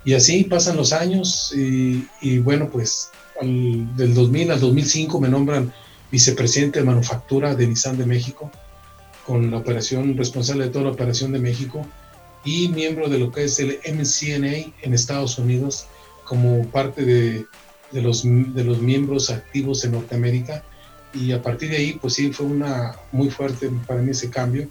Y 0.03 0.13
así 0.13 0.43
pasan 0.43 0.75
los 0.75 0.91
años 0.91 1.53
y, 1.55 2.07
y 2.21 2.39
bueno, 2.39 2.69
pues 2.69 3.09
del 3.41 4.13
2000 4.13 4.51
al 4.51 4.59
2005 4.59 5.19
me 5.19 5.29
nombran 5.29 5.71
vicepresidente 6.11 6.79
de 6.79 6.85
manufactura 6.85 7.55
de 7.55 7.67
Nissan 7.67 7.97
de 7.97 8.05
México, 8.05 8.51
con 9.25 9.51
la 9.51 9.57
operación 9.57 10.17
responsable 10.17 10.65
de 10.65 10.69
toda 10.69 10.85
la 10.85 10.91
operación 10.91 11.31
de 11.33 11.39
México 11.39 11.85
y 12.45 12.69
miembro 12.69 13.09
de 13.09 13.19
lo 13.19 13.31
que 13.31 13.43
es 13.43 13.59
el 13.59 13.79
MCNA 13.85 14.73
en 14.81 14.93
Estados 14.93 15.37
Unidos 15.37 15.87
como 16.23 16.65
parte 16.67 17.03
de, 17.03 17.45
de, 17.91 18.01
los, 18.01 18.23
de 18.23 18.63
los 18.63 18.81
miembros 18.81 19.29
activos 19.29 19.83
en 19.83 19.91
Norteamérica. 19.91 20.63
Y 21.13 21.31
a 21.31 21.41
partir 21.41 21.69
de 21.71 21.77
ahí, 21.77 21.93
pues 21.93 22.13
sí, 22.13 22.31
fue 22.31 22.45
una 22.45 22.95
muy 23.11 23.29
fuerte 23.29 23.69
para 23.85 24.01
mí 24.01 24.11
ese 24.11 24.29
cambio, 24.29 24.69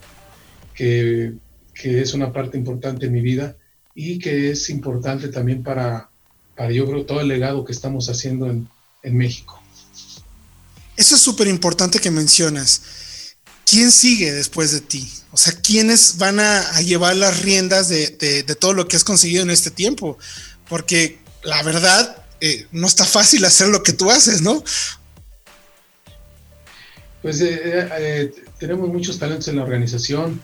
que, 0.75 1.35
que 1.75 2.01
es 2.01 2.15
una 2.15 2.33
parte 2.33 2.57
importante 2.57 3.07
en 3.07 3.13
mi 3.13 3.21
vida 3.21 3.57
y 3.95 4.19
que 4.19 4.51
es 4.51 4.69
importante 4.71 5.29
también 5.29 5.63
para, 5.63 6.11
para 6.57 6.73
yo 6.73 6.87
creo 6.87 7.05
todo 7.05 7.21
el 7.21 7.29
legado 7.29 7.65
que 7.65 7.73
estamos 7.73 8.09
haciendo 8.09 8.47
en, 8.47 8.69
en 9.03 9.17
México. 9.17 9.61
Eso 10.97 11.15
es 11.15 11.21
súper 11.21 11.47
importante 11.47 11.99
que 11.99 12.11
mencionas. 12.11 12.83
¿Quién 13.67 13.91
sigue 13.91 14.33
después 14.33 14.73
de 14.73 14.81
ti? 14.81 15.11
O 15.33 15.37
sea, 15.37 15.53
¿quiénes 15.53 16.19
van 16.19 16.41
a, 16.41 16.81
llevar 16.81 17.17
las 17.17 17.43
riendas 17.43 17.89
de, 17.89 18.09
de, 18.09 18.55
todo 18.55 18.73
lo 18.73 18.89
que 18.89 18.97
has 18.97 19.05
conseguido 19.05 19.43
en 19.43 19.51
este 19.51 19.71
tiempo? 19.71 20.19
Porque 20.69 21.19
la 21.43 21.63
verdad, 21.63 22.25
eh, 22.41 22.67
no 22.73 22.87
está 22.87 23.05
fácil 23.05 23.45
hacer 23.45 23.69
lo 23.69 23.83
que 23.83 23.93
tú 23.93 24.11
haces, 24.11 24.41
¿no? 24.41 24.63
Pues 27.23 27.41
eh, 27.41 27.89
eh, 27.99 28.35
tenemos 28.59 28.89
muchos 28.89 29.19
talentos 29.19 29.49
en 29.49 29.57
la 29.57 29.65
organización. 29.65 30.41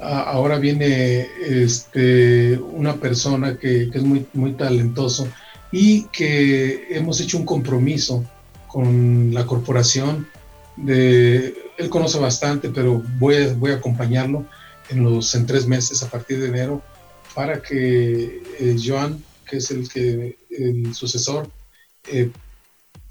ahora 0.00 0.58
viene 0.58 1.28
este, 1.40 2.58
una 2.58 2.96
persona 2.96 3.58
que, 3.58 3.90
que, 3.90 3.98
es 3.98 4.04
muy, 4.04 4.26
muy 4.32 4.52
talentoso 4.54 5.28
y 5.76 6.04
que 6.12 6.86
hemos 6.90 7.20
hecho 7.20 7.36
un 7.36 7.44
compromiso 7.44 8.24
con 8.68 9.34
la 9.34 9.44
corporación 9.44 10.28
de, 10.76 11.52
él 11.76 11.90
conoce 11.90 12.20
bastante, 12.20 12.68
pero 12.68 13.02
voy 13.18 13.34
a, 13.34 13.54
voy 13.54 13.72
a 13.72 13.74
acompañarlo 13.74 14.46
en 14.88 15.02
los 15.02 15.34
en 15.34 15.46
tres 15.46 15.66
meses 15.66 16.00
a 16.04 16.10
partir 16.10 16.38
de 16.38 16.46
enero 16.46 16.80
para 17.34 17.60
que 17.60 18.40
eh, 18.60 18.76
Joan, 18.80 19.20
que 19.50 19.56
es 19.56 19.72
el 19.72 19.88
que 19.88 20.38
el 20.48 20.94
sucesor, 20.94 21.50
eh, 22.06 22.30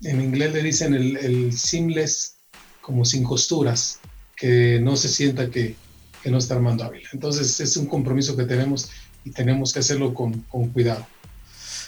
en 0.03 0.21
inglés 0.21 0.53
le 0.53 0.63
dicen 0.63 0.93
el, 0.93 1.17
el, 1.17 1.51
seamless 1.51 2.35
como 2.79 3.03
sin 3.03 3.25
costuras, 3.25 3.99
que 4.37 4.79
no 4.79 4.95
se 4.95 5.09
sienta 5.09 5.49
que, 5.49 5.75
que 6.23 6.31
no 6.31 6.37
está 6.37 6.55
Armando 6.55 6.85
Ávila. 6.85 7.09
Entonces 7.11 7.59
es 7.59 7.75
un 7.75 7.87
compromiso 7.87 8.37
que 8.37 8.45
tenemos 8.45 8.89
y 9.25 9.31
tenemos 9.31 9.73
que 9.73 9.79
hacerlo 9.79 10.13
con, 10.13 10.39
con 10.43 10.69
cuidado 10.69 11.05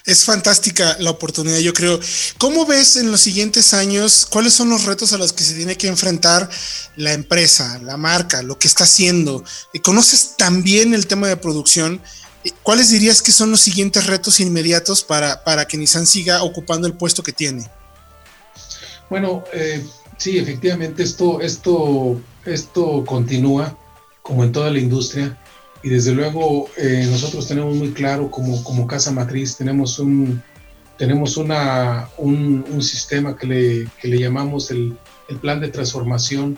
es 0.05 0.23
fantástica 0.23 0.97
la 0.99 1.09
oportunidad, 1.09 1.57
yo 1.59 1.73
creo. 1.73 1.99
¿Cómo 2.37 2.65
ves 2.65 2.95
en 2.95 3.11
los 3.11 3.21
siguientes 3.21 3.73
años 3.73 4.27
cuáles 4.29 4.53
son 4.53 4.69
los 4.69 4.85
retos 4.85 5.13
a 5.13 5.17
los 5.17 5.33
que 5.33 5.43
se 5.43 5.55
tiene 5.55 5.77
que 5.77 5.87
enfrentar 5.87 6.49
la 6.95 7.13
empresa, 7.13 7.79
la 7.83 7.97
marca, 7.97 8.43
lo 8.43 8.59
que 8.59 8.67
está 8.67 8.83
haciendo? 8.83 9.43
¿Conoces 9.83 10.35
también 10.37 10.93
el 10.93 11.07
tema 11.07 11.27
de 11.27 11.37
producción? 11.37 12.01
¿Cuáles 12.61 12.89
dirías 12.89 13.23
que 13.23 13.31
son 13.31 13.49
los 13.49 13.61
siguientes 13.61 14.05
retos 14.05 14.39
inmediatos 14.39 15.03
para, 15.03 15.43
para 15.43 15.67
que 15.67 15.77
Nissan 15.77 16.05
siga 16.05 16.43
ocupando 16.43 16.85
el 16.85 16.93
puesto 16.93 17.23
que 17.23 17.31
tiene? 17.31 17.67
Bueno, 19.09 19.43
eh, 19.53 19.83
sí, 20.17 20.37
efectivamente 20.37 21.01
esto, 21.01 21.41
esto, 21.41 22.21
esto 22.45 23.03
continúa 23.05 23.75
como 24.21 24.43
en 24.43 24.51
toda 24.51 24.69
la 24.69 24.77
industria 24.77 25.39
y 25.85 25.89
desde 25.89 26.15
luego 26.15 26.67
eh, 26.77 27.05
nosotros 27.11 27.47
tenemos 27.47 27.75
muy 27.75 27.91
claro 27.91 28.31
como, 28.31 28.63
como 28.63 28.87
casa 28.87 29.11
matriz, 29.11 29.55
tenemos 29.55 29.99
un, 29.99 30.41
tenemos 30.97 31.37
una, 31.37 32.09
un, 32.17 32.65
un 32.71 32.81
sistema 32.81 33.37
que 33.37 33.45
le, 33.45 33.87
que 34.01 34.07
le 34.07 34.17
llamamos 34.17 34.71
el, 34.71 34.97
el, 35.29 35.37
plan 35.37 35.59
de 35.59 35.67
transformación, 35.67 36.57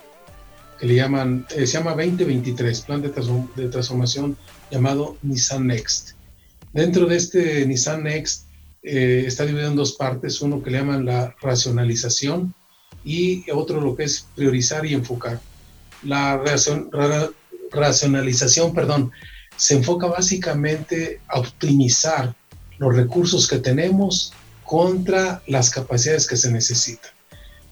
que 0.80 0.86
le 0.86 0.96
llaman, 0.96 1.46
eh, 1.58 1.68
se 1.68 1.78
llama 1.78 1.92
2023, 1.92 2.82
plan 2.84 3.02
de, 3.02 3.12
de, 3.58 3.68
transformación 3.68 4.38
llamado 4.72 5.18
Nissan 5.24 5.68
Next. 5.68 6.12
Dentro 6.72 7.06
de 7.06 7.18
este 7.18 7.66
Nissan 7.66 8.04
Next 8.04 8.46
eh, 8.82 9.26
está 9.28 9.46
dividido 9.46 9.70
en 9.70 9.76
dos 9.76 9.92
partes, 9.98 10.42
uno 10.42 10.64
que 10.64 10.72
le 10.72 10.78
llaman 10.78 11.04
la 11.04 11.36
racionalización 11.42 12.54
y 13.04 13.44
otro 13.52 13.82
lo 13.82 13.94
que 13.94 14.06
es 14.06 14.26
priorizar 14.38 14.86
y 14.86 14.94
enfocar. 14.94 15.42
La 16.02 16.38
racionalización, 17.72 18.74
perdón, 18.74 19.12
se 19.56 19.76
enfoca 19.76 20.08
básicamente 20.08 21.20
a 21.28 21.40
optimizar 21.40 22.36
los 22.78 22.96
recursos 22.96 23.48
que 23.48 23.58
tenemos 23.58 24.34
contra 24.64 25.42
las 25.48 25.70
capacidades 25.70 26.28
que 26.28 26.38
se 26.38 26.52
necesitan. 26.52 27.12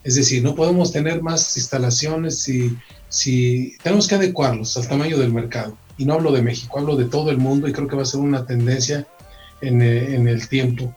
Es 0.03 0.15
decir, 0.15 0.43
no 0.43 0.55
podemos 0.55 0.91
tener 0.91 1.21
más 1.21 1.57
instalaciones 1.57 2.39
si, 2.39 2.75
si 3.09 3.75
tenemos 3.83 4.07
que 4.07 4.15
adecuarlos 4.15 4.77
al 4.77 4.87
tamaño 4.87 5.17
del 5.17 5.33
mercado. 5.33 5.77
Y 5.97 6.05
no 6.05 6.13
hablo 6.13 6.31
de 6.31 6.41
México, 6.41 6.77
hablo 6.79 6.95
de 6.95 7.05
todo 7.05 7.31
el 7.31 7.37
mundo 7.37 7.67
y 7.67 7.73
creo 7.73 7.87
que 7.87 7.95
va 7.95 8.03
a 8.03 8.05
ser 8.05 8.19
una 8.19 8.45
tendencia 8.45 9.07
en, 9.61 9.81
en 9.81 10.27
el 10.27 10.47
tiempo. 10.47 10.95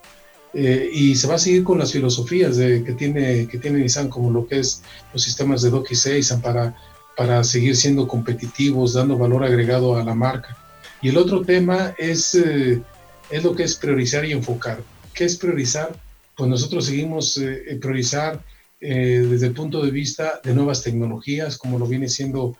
Eh, 0.53 0.89
y 0.91 1.15
se 1.15 1.27
va 1.27 1.35
a 1.35 1.39
seguir 1.39 1.63
con 1.63 1.77
las 1.77 1.91
filosofías 1.91 2.57
que, 2.57 2.95
tiene, 2.97 3.47
que 3.47 3.59
tiene 3.59 3.79
Nissan, 3.79 4.09
como 4.09 4.31
lo 4.31 4.47
que 4.47 4.59
es 4.59 4.81
los 5.13 5.23
sistemas 5.23 5.61
de 5.61 5.69
DOC 5.69 5.91
y 5.91 5.95
6 5.95 6.33
para 6.41 6.75
para 7.19 7.43
seguir 7.43 7.75
siendo 7.75 8.07
competitivos, 8.07 8.93
dando 8.93 9.17
valor 9.17 9.43
agregado 9.43 9.97
a 9.97 10.05
la 10.05 10.15
marca. 10.15 10.55
Y 11.01 11.09
el 11.09 11.17
otro 11.17 11.41
tema 11.41 11.93
es, 11.97 12.33
eh, 12.33 12.81
es 13.29 13.43
lo 13.43 13.53
que 13.53 13.63
es 13.63 13.75
priorizar 13.75 14.23
y 14.23 14.31
enfocar. 14.31 14.81
¿Qué 15.13 15.25
es 15.25 15.35
priorizar? 15.35 15.99
Pues 16.37 16.49
nosotros 16.49 16.85
seguimos 16.85 17.37
eh, 17.37 17.77
priorizar 17.81 18.41
eh, 18.79 19.27
desde 19.29 19.47
el 19.47 19.53
punto 19.53 19.83
de 19.83 19.91
vista 19.91 20.39
de 20.41 20.53
nuevas 20.53 20.81
tecnologías, 20.81 21.57
como 21.57 21.77
lo 21.77 21.87
viene 21.87 22.07
siendo 22.07 22.55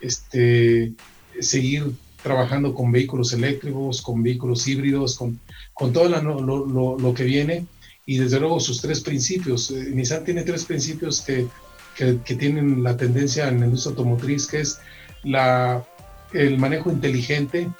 este, 0.00 0.92
seguir 1.40 1.90
trabajando 2.22 2.72
con 2.72 2.92
vehículos 2.92 3.32
eléctricos, 3.32 4.00
con 4.00 4.22
vehículos 4.22 4.68
híbridos, 4.68 5.16
con, 5.16 5.40
con 5.72 5.92
todo 5.92 6.08
lo, 6.08 6.96
lo, 6.96 7.14
que 7.14 7.24
viene 7.24 7.66
y 8.06 8.18
desde 8.18 8.38
luego 8.38 8.60
sus 8.60 8.80
tres 8.80 9.00
principios. 9.00 9.72
Eh, 9.72 9.90
Nissan 9.92 10.24
tiene 10.24 10.44
tres 10.44 10.64
principios 10.64 11.20
que, 11.20 11.48
que, 11.96 12.18
que, 12.24 12.34
tienen 12.34 12.82
la 12.82 12.96
tendencia 12.96 13.48
en 13.48 13.60
la 13.60 13.66
industria 13.66 13.90
automotriz, 13.90 14.46
que 14.46 14.60
es 14.60 14.78
la, 15.22 15.84
el 16.32 16.58
manejo 16.58 16.90
inteligente, 16.90 17.70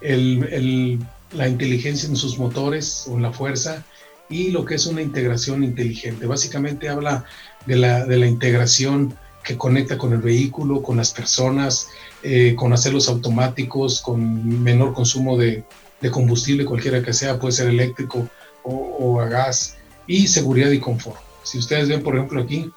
el, 0.00 0.44
el, 0.50 0.98
la 1.32 1.48
inteligencia 1.48 2.08
en 2.08 2.16
sus 2.16 2.38
motores 2.38 3.06
o 3.08 3.16
en 3.16 3.22
la 3.22 3.32
fuerza 3.32 3.84
y 4.28 4.50
lo 4.50 4.64
que 4.64 4.74
es 4.74 4.86
una 4.86 5.02
integración 5.02 5.62
inteligente. 5.62 6.26
Básicamente 6.26 6.88
habla 6.88 7.24
de 7.66 7.76
la, 7.76 8.04
de 8.04 8.16
la 8.16 8.26
integración 8.26 9.14
que 9.44 9.56
conecta 9.56 9.96
con 9.96 10.12
el 10.12 10.18
vehículo, 10.18 10.82
con 10.82 10.96
las 10.96 11.12
personas, 11.12 11.88
eh, 12.22 12.54
con 12.56 12.72
hacerlos 12.72 13.08
automáticos, 13.08 14.00
con 14.00 14.62
menor 14.62 14.92
consumo 14.92 15.36
de, 15.36 15.64
de, 16.00 16.10
combustible, 16.10 16.64
cualquiera 16.64 17.00
que 17.02 17.12
sea, 17.12 17.38
puede 17.38 17.52
ser 17.52 17.68
eléctrico 17.68 18.28
o, 18.64 18.72
o, 18.74 19.20
a 19.20 19.28
gas, 19.28 19.76
y 20.08 20.26
seguridad 20.26 20.70
y 20.70 20.80
confort. 20.80 21.20
Si 21.44 21.58
ustedes 21.58 21.88
ven, 21.88 22.02
por 22.02 22.16
ejemplo, 22.16 22.42
aquí 22.42 22.72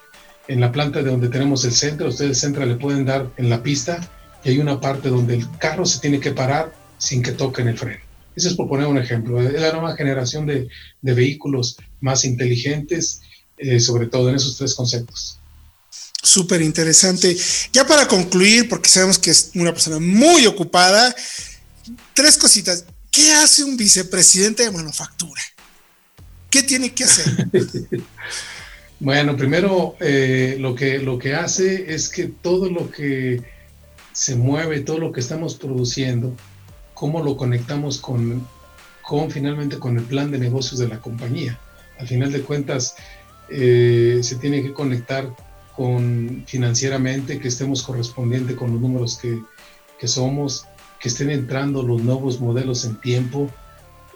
en 0.49 0.59
la 0.59 0.71
planta 0.71 1.03
de 1.03 1.11
donde 1.11 1.29
tenemos 1.29 1.63
el 1.63 1.71
centro, 1.71 2.09
ustedes 2.09 2.31
el 2.31 2.35
centro 2.35 2.65
le 2.65 2.75
pueden 2.75 3.05
dar 3.05 3.31
en 3.37 3.51
la 3.51 3.61
pista 3.61 4.09
y 4.43 4.49
hay 4.49 4.57
una 4.57 4.81
parte 4.81 5.09
donde 5.09 5.35
el 5.35 5.47
carro 5.59 5.85
se 5.85 5.99
tiene 5.99 6.19
que 6.19 6.31
parar 6.31 6.73
sin 6.97 7.21
que 7.21 7.33
toquen 7.33 7.67
el 7.67 7.77
freno. 7.77 8.01
Eso 8.35 8.49
es 8.49 8.55
por 8.55 8.67
poner 8.67 8.87
un 8.87 8.97
ejemplo. 8.97 9.39
Es 9.39 9.53
la 9.53 9.71
nueva 9.71 9.95
generación 9.95 10.47
de, 10.47 10.67
de 11.01 11.13
vehículos 11.13 11.77
más 12.01 12.25
inteligentes, 12.25 13.21
eh, 13.57 13.79
sobre 13.79 14.07
todo 14.07 14.29
en 14.29 14.35
esos 14.37 14.57
tres 14.57 14.73
conceptos. 14.73 15.39
Súper 16.23 16.63
interesante. 16.63 17.37
Ya 17.71 17.85
para 17.85 18.07
concluir, 18.07 18.67
porque 18.67 18.89
sabemos 18.89 19.19
que 19.19 19.29
es 19.29 19.51
una 19.53 19.71
persona 19.71 19.99
muy 19.99 20.47
ocupada, 20.47 21.15
tres 22.15 22.39
cositas. 22.39 22.85
¿Qué 23.11 23.33
hace 23.33 23.63
un 23.63 23.77
vicepresidente 23.77 24.63
de 24.63 24.71
manufactura? 24.71 25.43
¿Qué 26.49 26.63
tiene 26.63 26.91
que 26.91 27.03
hacer? 27.03 27.47
bueno, 28.99 29.37
primero 29.37 29.95
eh, 29.99 30.57
lo, 30.59 30.75
que, 30.75 30.99
lo 30.99 31.17
que 31.17 31.33
hace 31.33 31.93
es 31.93 32.09
que 32.09 32.25
todo 32.25 32.69
lo 32.69 32.91
que 32.91 33.41
se 34.11 34.35
mueve, 34.35 34.81
todo 34.81 34.97
lo 34.97 35.11
que 35.11 35.21
estamos 35.21 35.55
produciendo, 35.55 36.35
cómo 36.93 37.23
lo 37.23 37.37
conectamos 37.37 37.99
con, 37.99 38.45
con 39.01 39.31
finalmente 39.31 39.79
con 39.79 39.97
el 39.97 40.03
plan 40.03 40.31
de 40.31 40.39
negocios 40.39 40.79
de 40.79 40.89
la 40.89 40.99
compañía. 40.99 41.57
Al 41.97 42.07
final 42.07 42.31
de 42.31 42.41
cuentas, 42.41 42.95
eh, 43.49 44.19
se 44.21 44.35
tiene 44.35 44.61
que 44.61 44.73
conectar 44.73 45.33
con 45.75 46.43
financieramente, 46.45 47.39
que 47.39 47.47
estemos 47.47 47.83
correspondientes 47.83 48.57
con 48.57 48.71
los 48.71 48.81
números 48.81 49.17
que, 49.17 49.41
que 49.97 50.07
somos, 50.09 50.65
que 50.99 51.07
estén 51.07 51.29
entrando 51.29 51.83
los 51.83 52.01
nuevos 52.03 52.41
modelos 52.41 52.83
en 52.83 52.99
tiempo, 52.99 53.49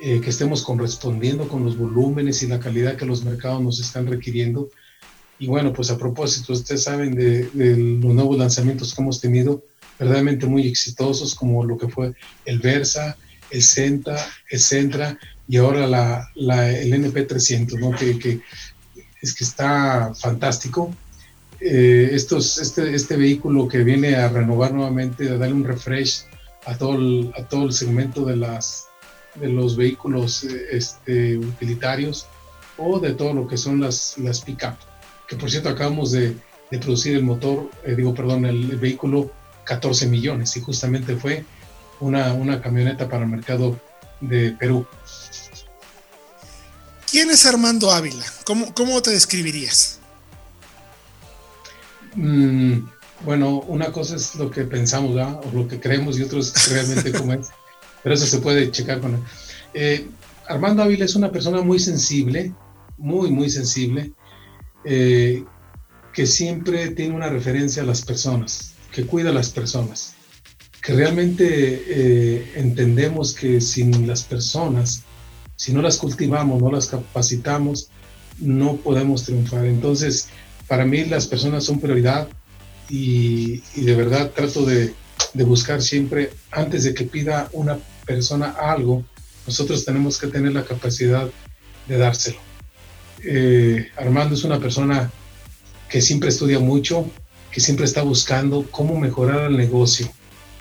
eh, 0.06 0.20
que 0.20 0.32
estemos 0.32 0.64
correspondiendo 0.64 1.48
con 1.48 1.64
los 1.64 1.78
volúmenes 1.78 2.44
y 2.44 2.48
la 2.48 2.60
calidad 2.60 2.98
que 2.98 3.06
los 3.06 3.24
mercados 3.24 3.62
nos 3.62 3.80
están 3.80 4.06
requiriendo. 4.06 4.70
Y 5.40 5.48
bueno, 5.48 5.72
pues 5.72 5.92
a 5.92 5.98
propósito, 5.98 6.52
ustedes 6.52 6.84
saben 6.84 7.16
de, 7.16 7.46
de 7.54 7.78
los 7.78 8.14
nuevos 8.14 8.38
lanzamientos 8.38 8.94
que 8.94 9.02
hemos 9.02 9.22
tenido, 9.22 9.64
verdaderamente 9.98 10.46
muy 10.46 10.68
exitosos, 10.68 11.34
como 11.34 11.64
lo 11.64 11.78
que 11.78 11.88
fue 11.88 12.14
el 12.44 12.60
Versa, 12.60 13.16
el 13.50 13.64
Centra, 13.64 14.18
el 14.50 14.60
Centra 14.60 15.18
y 15.48 15.56
ahora 15.56 15.88
la, 15.88 16.30
la 16.36 16.70
el 16.70 16.92
NP300, 16.92 17.80
¿no? 17.80 17.92
que, 17.96 18.20
que, 18.20 18.42
es 19.22 19.34
que 19.34 19.46
está 19.46 20.14
fantástico. 20.16 20.94
Eh, 21.62 22.10
estos, 22.12 22.58
este, 22.58 22.94
este 22.94 23.16
vehículo 23.16 23.70
que 23.70 23.86
viene 23.86 24.16
a 24.18 24.28
renovar 24.28 24.74
nuevamente, 24.74 25.30
a 25.30 25.38
darle 25.38 25.56
un 25.56 25.64
refresh 25.64 26.24
a 26.66 26.78
todo 26.78 26.96
el, 26.96 27.32
a 27.38 27.48
todo 27.48 27.64
el 27.64 27.72
segmento 27.72 28.26
de, 28.26 28.36
las, 28.36 28.90
de 29.36 29.50
los 29.50 29.76
vehículos 29.76 30.44
eh, 30.44 30.68
este, 30.72 31.38
utilitarios 31.38 32.28
o 32.78 33.00
de 33.00 33.14
todo 33.14 33.34
lo 33.34 33.48
que 33.48 33.58
son 33.58 33.80
las, 33.80 34.18
las 34.18 34.42
pick-up. 34.42 34.76
Que 35.28 35.36
por 35.36 35.50
cierto 35.50 35.70
acabamos 35.70 36.12
de, 36.12 36.36
de 36.72 36.80
producir 36.80 37.16
el 37.16 37.24
motor, 37.24 37.70
eh, 37.86 37.96
digo, 37.96 38.14
perdón, 38.14 38.46
el, 38.46 38.72
el 38.72 38.78
vehículo 38.78 39.32
14 39.66 40.08
millones 40.08 40.56
y 40.58 40.62
justamente 40.62 41.16
fue 41.16 41.46
una, 42.00 42.34
una 42.34 42.62
camioneta 42.62 43.10
para 43.10 43.24
el 43.24 43.30
mercado 43.30 43.80
de 44.22 44.52
Perú. 44.52 44.86
¿Quién 47.10 47.30
es 47.30 47.46
Armando 47.46 47.92
Ávila? 47.92 48.26
¿Cómo, 48.46 48.74
cómo 48.74 49.02
te 49.02 49.12
describirías? 49.12 50.00
Mm, 52.16 52.88
bueno, 53.24 53.60
una 53.60 53.92
cosa 53.92 54.16
es 54.16 54.36
lo 54.36 54.50
que 54.50 54.64
pensamos 54.64 55.12
o 55.12 55.52
lo 55.54 55.68
que 55.68 55.80
creemos 55.80 56.18
y 56.18 56.24
otro 56.24 56.40
es 56.40 56.72
realmente 56.72 57.12
cómo 57.12 57.34
es, 57.34 57.50
pero 58.04 58.16
eso 58.16 58.26
se 58.26 58.40
puede 58.40 58.70
checar 58.72 59.00
con 59.00 59.16
él. 59.16 59.20
Eh, 59.74 60.08
Armando 60.48 60.84
Ávila 60.84 61.06
es 61.06 61.16
una 61.16 61.32
persona 61.32 61.62
muy 61.62 61.80
sensible, 61.80 62.54
muy, 62.98 63.32
muy 63.32 63.50
sensible, 63.50 64.12
eh, 64.86 65.44
que 66.14 66.28
siempre 66.28 66.90
tiene 66.90 67.16
una 67.16 67.30
referencia 67.30 67.82
a 67.82 67.86
las 67.86 68.04
personas 68.04 68.74
que 68.92 69.06
cuida 69.06 69.32
a 69.32 69.34
las 69.34 69.50
personas, 69.50 70.14
que 70.82 70.94
realmente 70.94 71.46
eh, 71.48 72.52
entendemos 72.56 73.34
que 73.34 73.60
sin 73.60 74.06
las 74.06 74.24
personas, 74.24 75.04
si 75.56 75.74
no 75.74 75.82
las 75.82 75.98
cultivamos, 75.98 76.62
no 76.62 76.72
las 76.72 76.88
capacitamos, 76.88 77.90
no 78.40 78.76
podemos 78.78 79.24
triunfar. 79.24 79.66
Entonces, 79.66 80.28
para 80.68 80.86
mí 80.86 81.06
las 81.06 81.28
personas 81.28 81.64
son 81.64 81.80
prioridad 81.80 82.28
y, 82.90 83.62
de 83.76 83.96
verdad 83.96 84.32
trato 84.32 84.66
de, 84.66 84.94
buscar 85.34 85.82
siempre, 85.82 86.32
antes 86.52 86.84
de 86.84 86.94
que 86.94 87.06
pida 87.06 87.50
una 87.54 87.80
persona 88.06 88.52
algo, 88.52 89.04
nosotros 89.46 89.84
tenemos 89.86 90.18
que 90.18 90.28
tener 90.28 90.54
la 90.54 90.64
capacidad 90.64 91.30
de 91.88 91.98
dárselo. 91.98 92.40
Eh, 93.24 93.90
Armando 93.98 94.36
es 94.36 94.44
una 94.44 94.60
persona 94.60 95.12
que 95.90 96.02
siempre 96.02 96.30
estudia 96.30 96.60
mucho, 96.60 97.10
que 97.52 97.62
siempre 97.62 97.86
está 97.86 98.02
buscando 98.02 98.68
cómo 98.72 99.00
mejorar 99.00 99.52
el 99.52 99.58
negocio 99.58 100.12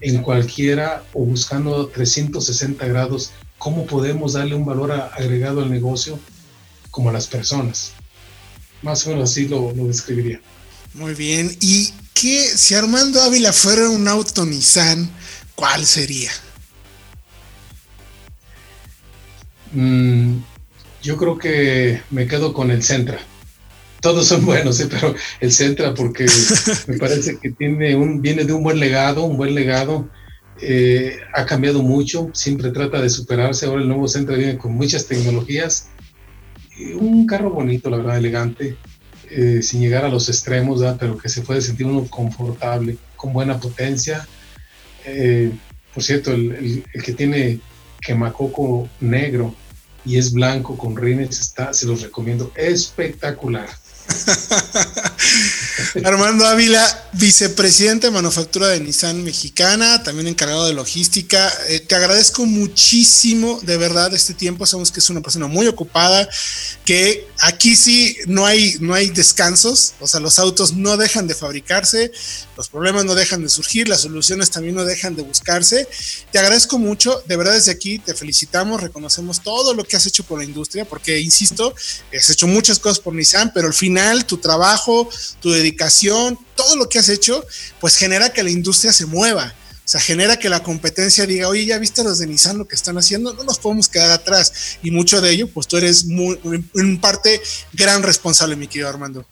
en 0.00 0.20
cualquiera 0.22 1.04
o 1.12 1.24
buscando 1.24 1.86
360 1.88 2.86
grados, 2.86 3.30
cómo 3.58 3.86
podemos 3.86 4.34
darle 4.34 4.54
un 4.54 4.64
valor 4.64 4.92
agregado 4.92 5.62
al 5.62 5.70
negocio 5.70 6.18
como 6.90 7.10
a 7.10 7.12
las 7.12 7.26
personas. 7.28 7.92
Más 8.82 9.06
o 9.06 9.10
menos 9.10 9.30
así 9.30 9.46
lo, 9.46 9.72
lo 9.72 9.86
describiría. 9.86 10.40
Muy 10.94 11.14
bien. 11.14 11.56
¿Y 11.60 11.92
qué, 12.12 12.46
si 12.46 12.74
Armando 12.74 13.22
Ávila 13.22 13.52
fuera 13.52 13.88
un 13.88 14.08
auto 14.08 14.44
Nissan, 14.44 15.08
cuál 15.54 15.86
sería? 15.86 16.30
Mm, 19.72 20.38
yo 21.02 21.16
creo 21.16 21.38
que 21.38 22.00
me 22.10 22.26
quedo 22.26 22.52
con 22.52 22.70
el 22.70 22.82
Centra 22.82 23.18
todos 24.02 24.26
son 24.26 24.44
buenos, 24.44 24.78
¿eh? 24.80 24.88
pero 24.90 25.14
el 25.40 25.52
Centra 25.52 25.94
porque 25.94 26.26
me 26.86 26.98
parece 26.98 27.38
que 27.38 27.52
tiene 27.52 27.96
un, 27.96 28.20
viene 28.20 28.44
de 28.44 28.52
un 28.52 28.62
buen 28.62 28.78
legado, 28.78 29.24
un 29.24 29.38
buen 29.38 29.54
legado. 29.54 30.10
Eh, 30.60 31.18
ha 31.34 31.46
cambiado 31.46 31.82
mucho, 31.82 32.28
siempre 32.34 32.70
trata 32.70 33.00
de 33.00 33.08
superarse. 33.08 33.64
Ahora 33.64 33.80
el 33.80 33.88
nuevo 33.88 34.06
Centra 34.06 34.36
viene 34.36 34.58
con 34.58 34.74
muchas 34.74 35.06
tecnologías. 35.06 35.88
un 37.00 37.26
carro 37.26 37.50
bonito, 37.50 37.88
la 37.88 37.98
verdad, 37.98 38.18
elegante, 38.18 38.76
eh, 39.30 39.60
sin 39.62 39.80
llegar 39.80 40.04
a 40.04 40.08
los 40.08 40.28
extremos, 40.28 40.80
¿verdad? 40.80 40.96
pero 41.00 41.16
que 41.16 41.28
se 41.28 41.42
puede 41.42 41.62
sentir 41.62 41.86
uno 41.86 42.06
confortable, 42.06 42.98
con 43.16 43.32
buena 43.32 43.58
potencia. 43.58 44.26
por 45.94 46.02
cierto, 46.02 46.32
el, 46.32 46.84
el, 46.92 47.02
que 47.02 47.12
tiene 47.12 47.60
quemacoco 48.02 48.88
negro 49.00 49.54
y 50.04 50.18
es 50.18 50.32
blanco 50.32 50.76
con 50.76 50.96
rines, 50.96 51.40
está, 51.40 51.72
se 51.72 51.86
los 51.86 52.02
recomiendo, 52.02 52.50
espectacular. 52.56 53.68
Armando 56.04 56.46
Ávila, 56.46 57.10
vicepresidente 57.12 58.06
de 58.06 58.12
manufactura 58.12 58.68
de 58.68 58.80
Nissan 58.80 59.22
Mexicana, 59.22 60.02
también 60.02 60.26
encargado 60.26 60.66
de 60.66 60.74
logística. 60.74 61.52
Eh, 61.68 61.80
te 61.80 61.94
agradezco 61.94 62.46
muchísimo, 62.46 63.60
de 63.62 63.76
verdad, 63.76 64.12
este 64.14 64.34
tiempo. 64.34 64.66
Sabemos 64.66 64.90
que 64.90 65.00
es 65.00 65.10
una 65.10 65.20
persona 65.20 65.46
muy 65.46 65.66
ocupada, 65.66 66.28
que 66.84 67.28
aquí 67.40 67.76
sí 67.76 68.16
no 68.26 68.46
hay, 68.46 68.76
no 68.80 68.94
hay 68.94 69.10
descansos, 69.10 69.94
o 70.00 70.08
sea, 70.08 70.20
los 70.20 70.38
autos 70.38 70.72
no 70.74 70.96
dejan 70.96 71.26
de 71.26 71.34
fabricarse, 71.34 72.10
los 72.56 72.68
problemas 72.68 73.04
no 73.04 73.14
dejan 73.14 73.42
de 73.42 73.48
surgir, 73.48 73.88
las 73.88 74.00
soluciones 74.02 74.50
también 74.50 74.74
no 74.74 74.84
dejan 74.84 75.14
de 75.14 75.22
buscarse. 75.22 75.88
Te 76.30 76.38
agradezco 76.38 76.78
mucho, 76.78 77.22
de 77.26 77.36
verdad, 77.36 77.52
desde 77.54 77.72
aquí 77.72 77.98
te 77.98 78.14
felicitamos, 78.14 78.80
reconocemos 78.80 79.42
todo 79.42 79.74
lo 79.74 79.84
que 79.84 79.96
has 79.96 80.06
hecho 80.06 80.24
por 80.24 80.38
la 80.38 80.44
industria, 80.44 80.84
porque, 80.84 81.20
insisto, 81.20 81.74
has 82.16 82.30
hecho 82.30 82.46
muchas 82.46 82.78
cosas 82.78 82.98
por 82.98 83.14
Nissan, 83.14 83.52
pero 83.52 83.66
al 83.68 83.74
final 83.74 83.91
tu 84.26 84.38
trabajo, 84.38 85.08
tu 85.40 85.50
dedicación, 85.50 86.38
todo 86.56 86.76
lo 86.76 86.88
que 86.88 86.98
has 86.98 87.08
hecho, 87.08 87.44
pues 87.80 87.96
genera 87.96 88.32
que 88.32 88.42
la 88.42 88.50
industria 88.50 88.92
se 88.92 89.06
mueva. 89.06 89.54
O 89.84 89.88
sea, 89.92 90.00
genera 90.00 90.38
que 90.38 90.48
la 90.48 90.62
competencia 90.62 91.26
diga, 91.26 91.48
oye, 91.48 91.66
ya 91.66 91.78
viste 91.78 92.04
los 92.04 92.18
de 92.18 92.26
Nissan 92.26 92.56
lo 92.56 92.68
que 92.68 92.76
están 92.76 92.96
haciendo, 92.98 93.34
no 93.34 93.42
nos 93.42 93.58
podemos 93.58 93.88
quedar 93.88 94.10
atrás. 94.10 94.78
Y 94.82 94.90
mucho 94.92 95.20
de 95.20 95.30
ello, 95.30 95.48
pues 95.48 95.66
tú 95.66 95.76
eres 95.76 96.06
muy, 96.06 96.38
en 96.74 97.00
parte 97.00 97.40
gran 97.72 98.02
responsable, 98.02 98.54
mi 98.54 98.68
querido 98.68 98.88
Armando. 98.88 99.26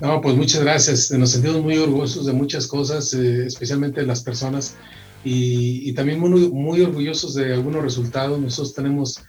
No, 0.00 0.20
pues 0.20 0.36
muchas 0.36 0.62
gracias. 0.62 1.10
Nos 1.12 1.30
sentimos 1.30 1.62
muy 1.62 1.78
orgullosos 1.78 2.26
de 2.26 2.32
muchas 2.32 2.66
cosas, 2.66 3.12
eh, 3.14 3.46
especialmente 3.46 4.00
de 4.00 4.06
las 4.06 4.22
personas, 4.22 4.74
y, 5.24 5.92
también 5.94 6.18
muy, 6.18 6.48
muy, 6.50 6.80
orgullosos 6.80 7.34
de 7.34 7.52
algunos 7.52 7.82
resultados. 7.82 8.40
Nosotros 8.40 8.74
tenemos, 8.74 9.20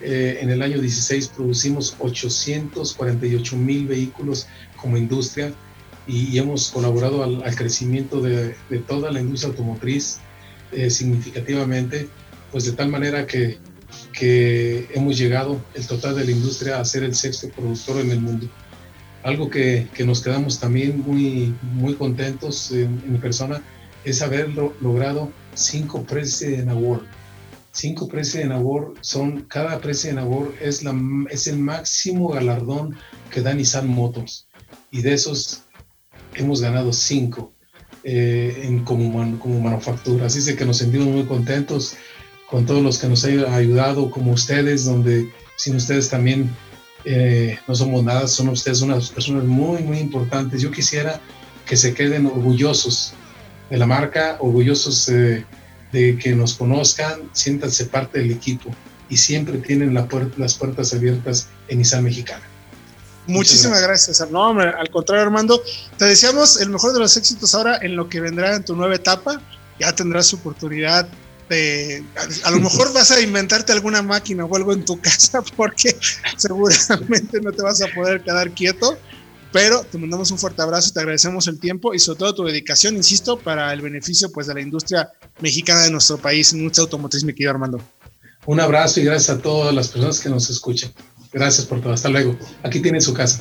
eh, 0.00 0.38
en 0.40 0.50
el 0.50 0.62
año 0.62 0.80
16, 0.80 1.28
producimos 1.28 1.94
848 1.98 3.56
mil 3.56 3.86
vehículos 3.86 4.46
como 4.76 4.96
industria 4.96 5.52
y, 6.06 6.36
hemos 6.38 6.70
colaborado 6.70 7.22
al, 7.22 7.54
crecimiento 7.54 8.20
de, 8.20 8.56
de, 8.68 8.78
toda 8.78 9.12
la 9.12 9.20
industria 9.20 9.50
automotriz 9.50 10.18
eh, 10.72 10.90
significativamente, 10.90 12.08
pues 12.50 12.64
de 12.64 12.72
tal 12.72 12.88
manera 12.88 13.26
que, 13.26 13.58
que 14.12 14.88
hemos 14.94 15.16
llegado 15.16 15.62
el 15.74 15.86
total 15.86 16.16
de 16.16 16.24
la 16.24 16.30
industria 16.32 16.80
a 16.80 16.84
ser 16.84 17.04
el 17.04 17.14
sexto 17.14 17.48
productor 17.50 18.00
en 18.00 18.10
el 18.10 18.20
mundo 18.20 18.48
algo 19.22 19.48
que, 19.50 19.86
que, 19.94 20.04
nos 20.04 20.20
quedamos 20.22 20.58
también 20.58 21.00
muy, 21.00 21.54
muy 21.62 21.94
contentos 21.94 22.72
en, 22.72 23.00
mi 23.10 23.18
persona 23.18 23.62
es 24.04 24.20
haber 24.20 24.48
logrado 24.80 25.30
cinco 25.54 26.02
President 26.02 26.68
Award. 26.70 27.02
Cinco 27.72 28.06
President 28.06 28.52
Award 28.52 28.98
son, 29.00 29.42
cada 29.42 29.80
President 29.80 30.18
Award 30.18 30.52
es, 30.60 30.82
la, 30.82 30.94
es 31.30 31.46
el 31.46 31.58
máximo 31.58 32.28
galardón 32.28 32.96
que 33.30 33.40
da 33.40 33.54
Nissan 33.54 33.88
Motors. 33.88 34.46
Y 34.90 35.00
de 35.00 35.14
esos 35.14 35.62
hemos 36.34 36.60
ganado 36.60 36.92
cinco 36.92 37.52
eh, 38.04 38.62
en, 38.64 38.84
como, 38.84 39.38
como 39.38 39.60
manufactura. 39.60 40.26
Así 40.26 40.38
es 40.38 40.54
que 40.54 40.66
nos 40.66 40.78
sentimos 40.78 41.08
muy 41.08 41.24
contentos 41.24 41.96
con 42.46 42.66
todos 42.66 42.82
los 42.82 42.98
que 42.98 43.08
nos 43.08 43.24
han 43.24 43.44
ayudado, 43.46 44.10
como 44.10 44.32
ustedes, 44.32 44.84
donde 44.84 45.30
sin 45.56 45.76
ustedes 45.76 46.10
también 46.10 46.50
eh, 47.06 47.58
no 47.66 47.74
somos 47.74 48.04
nada, 48.04 48.28
son 48.28 48.48
ustedes 48.50 48.82
unas 48.82 49.10
personas 49.10 49.44
muy, 49.44 49.82
muy 49.82 49.98
importantes. 49.98 50.60
Yo 50.60 50.70
quisiera 50.70 51.20
que 51.64 51.76
se 51.76 51.94
queden 51.94 52.26
orgullosos 52.26 53.14
de 53.70 53.78
la 53.78 53.86
marca, 53.86 54.36
orgullosos 54.40 55.08
de 55.92 56.18
que 56.18 56.34
nos 56.34 56.54
conozcan, 56.54 57.30
siéntanse 57.32 57.86
parte 57.86 58.18
del 58.18 58.30
equipo 58.30 58.74
y 59.08 59.16
siempre 59.16 59.58
tienen 59.58 59.94
la 59.94 60.08
las 60.36 60.54
puertas 60.54 60.94
abiertas 60.94 61.48
en 61.68 61.78
Nissan 61.78 62.04
Mexicana. 62.04 62.42
Muchísimas 63.26 63.80
gracias. 63.82 64.18
gracias. 64.18 64.30
No, 64.30 64.58
al 64.58 64.90
contrario, 64.90 65.22
Armando, 65.22 65.62
te 65.96 66.06
deseamos 66.06 66.60
el 66.60 66.70
mejor 66.70 66.92
de 66.92 66.98
los 66.98 67.16
éxitos 67.16 67.54
ahora 67.54 67.78
en 67.82 67.94
lo 67.94 68.08
que 68.08 68.20
vendrá 68.20 68.56
en 68.56 68.64
tu 68.64 68.74
nueva 68.74 68.94
etapa. 68.94 69.40
Ya 69.78 69.94
tendrás 69.94 70.32
oportunidad 70.34 71.08
de, 71.48 72.04
a, 72.44 72.50
lo 72.50 72.60
mejor 72.60 72.92
vas 72.92 73.10
a 73.10 73.20
inventarte 73.20 73.72
alguna 73.72 74.02
máquina 74.02 74.44
o 74.44 74.56
algo 74.56 74.72
en 74.72 74.84
tu 74.84 75.00
casa 75.02 75.42
porque 75.56 75.96
seguramente 76.36 77.40
no 77.40 77.52
te 77.52 77.62
vas 77.62 77.82
a 77.82 77.86
poder 77.88 78.22
quedar 78.22 78.50
quieto. 78.52 78.98
Pero 79.52 79.84
te 79.84 79.98
mandamos 79.98 80.30
un 80.30 80.38
fuerte 80.38 80.62
abrazo, 80.62 80.92
te 80.92 81.00
agradecemos 81.00 81.46
el 81.46 81.60
tiempo 81.60 81.92
y 81.92 81.98
sobre 81.98 82.18
todo 82.20 82.34
tu 82.34 82.44
dedicación, 82.44 82.96
insisto, 82.96 83.38
para 83.38 83.72
el 83.72 83.82
beneficio 83.82 84.32
pues 84.32 84.46
de 84.46 84.54
la 84.54 84.60
industria 84.60 85.10
mexicana 85.40 85.82
de 85.82 85.90
nuestro 85.90 86.16
país, 86.18 86.52
en 86.52 86.62
nuestra 86.62 86.82
automotriz, 86.82 87.22
mi 87.24 87.34
querido 87.34 87.50
Armando. 87.50 87.80
Un 88.46 88.60
abrazo 88.60 89.00
y 89.00 89.04
gracias 89.04 89.36
a 89.36 89.42
todas 89.42 89.74
las 89.74 89.88
personas 89.88 90.18
que 90.18 90.28
nos 90.28 90.50
escuchan. 90.50 90.92
Gracias 91.32 91.66
por 91.66 91.80
todo. 91.80 91.92
Hasta 91.92 92.08
luego. 92.08 92.36
Aquí 92.62 92.80
tiene 92.80 93.00
su 93.00 93.14
casa. 93.14 93.40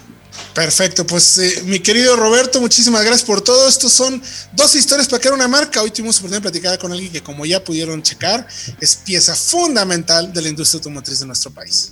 Perfecto, 0.54 1.06
pues 1.06 1.38
eh, 1.40 1.64
mi 1.66 1.80
querido 1.80 2.16
Roberto, 2.16 2.62
muchísimas 2.62 3.04
gracias 3.04 3.24
por 3.24 3.42
todo. 3.42 3.68
Estos 3.68 3.92
son 3.92 4.22
dos 4.54 4.76
historias 4.76 5.08
para 5.08 5.20
crear 5.20 5.34
una 5.34 5.48
marca. 5.48 5.82
Hoy 5.82 5.92
tuvimos 5.92 6.18
oportunidad 6.18 6.42
de 6.42 6.52
platicar 6.52 6.80
con 6.80 6.92
alguien 6.92 7.12
que, 7.12 7.22
como 7.22 7.46
ya 7.46 7.64
pudieron 7.64 8.02
checar, 8.02 8.48
es 8.80 8.96
pieza 8.96 9.36
fundamental 9.36 10.32
de 10.32 10.42
la 10.42 10.50
industria 10.50 10.78
automotriz 10.78 11.20
de 11.20 11.26
nuestro 11.26 11.52
país. 11.52 11.92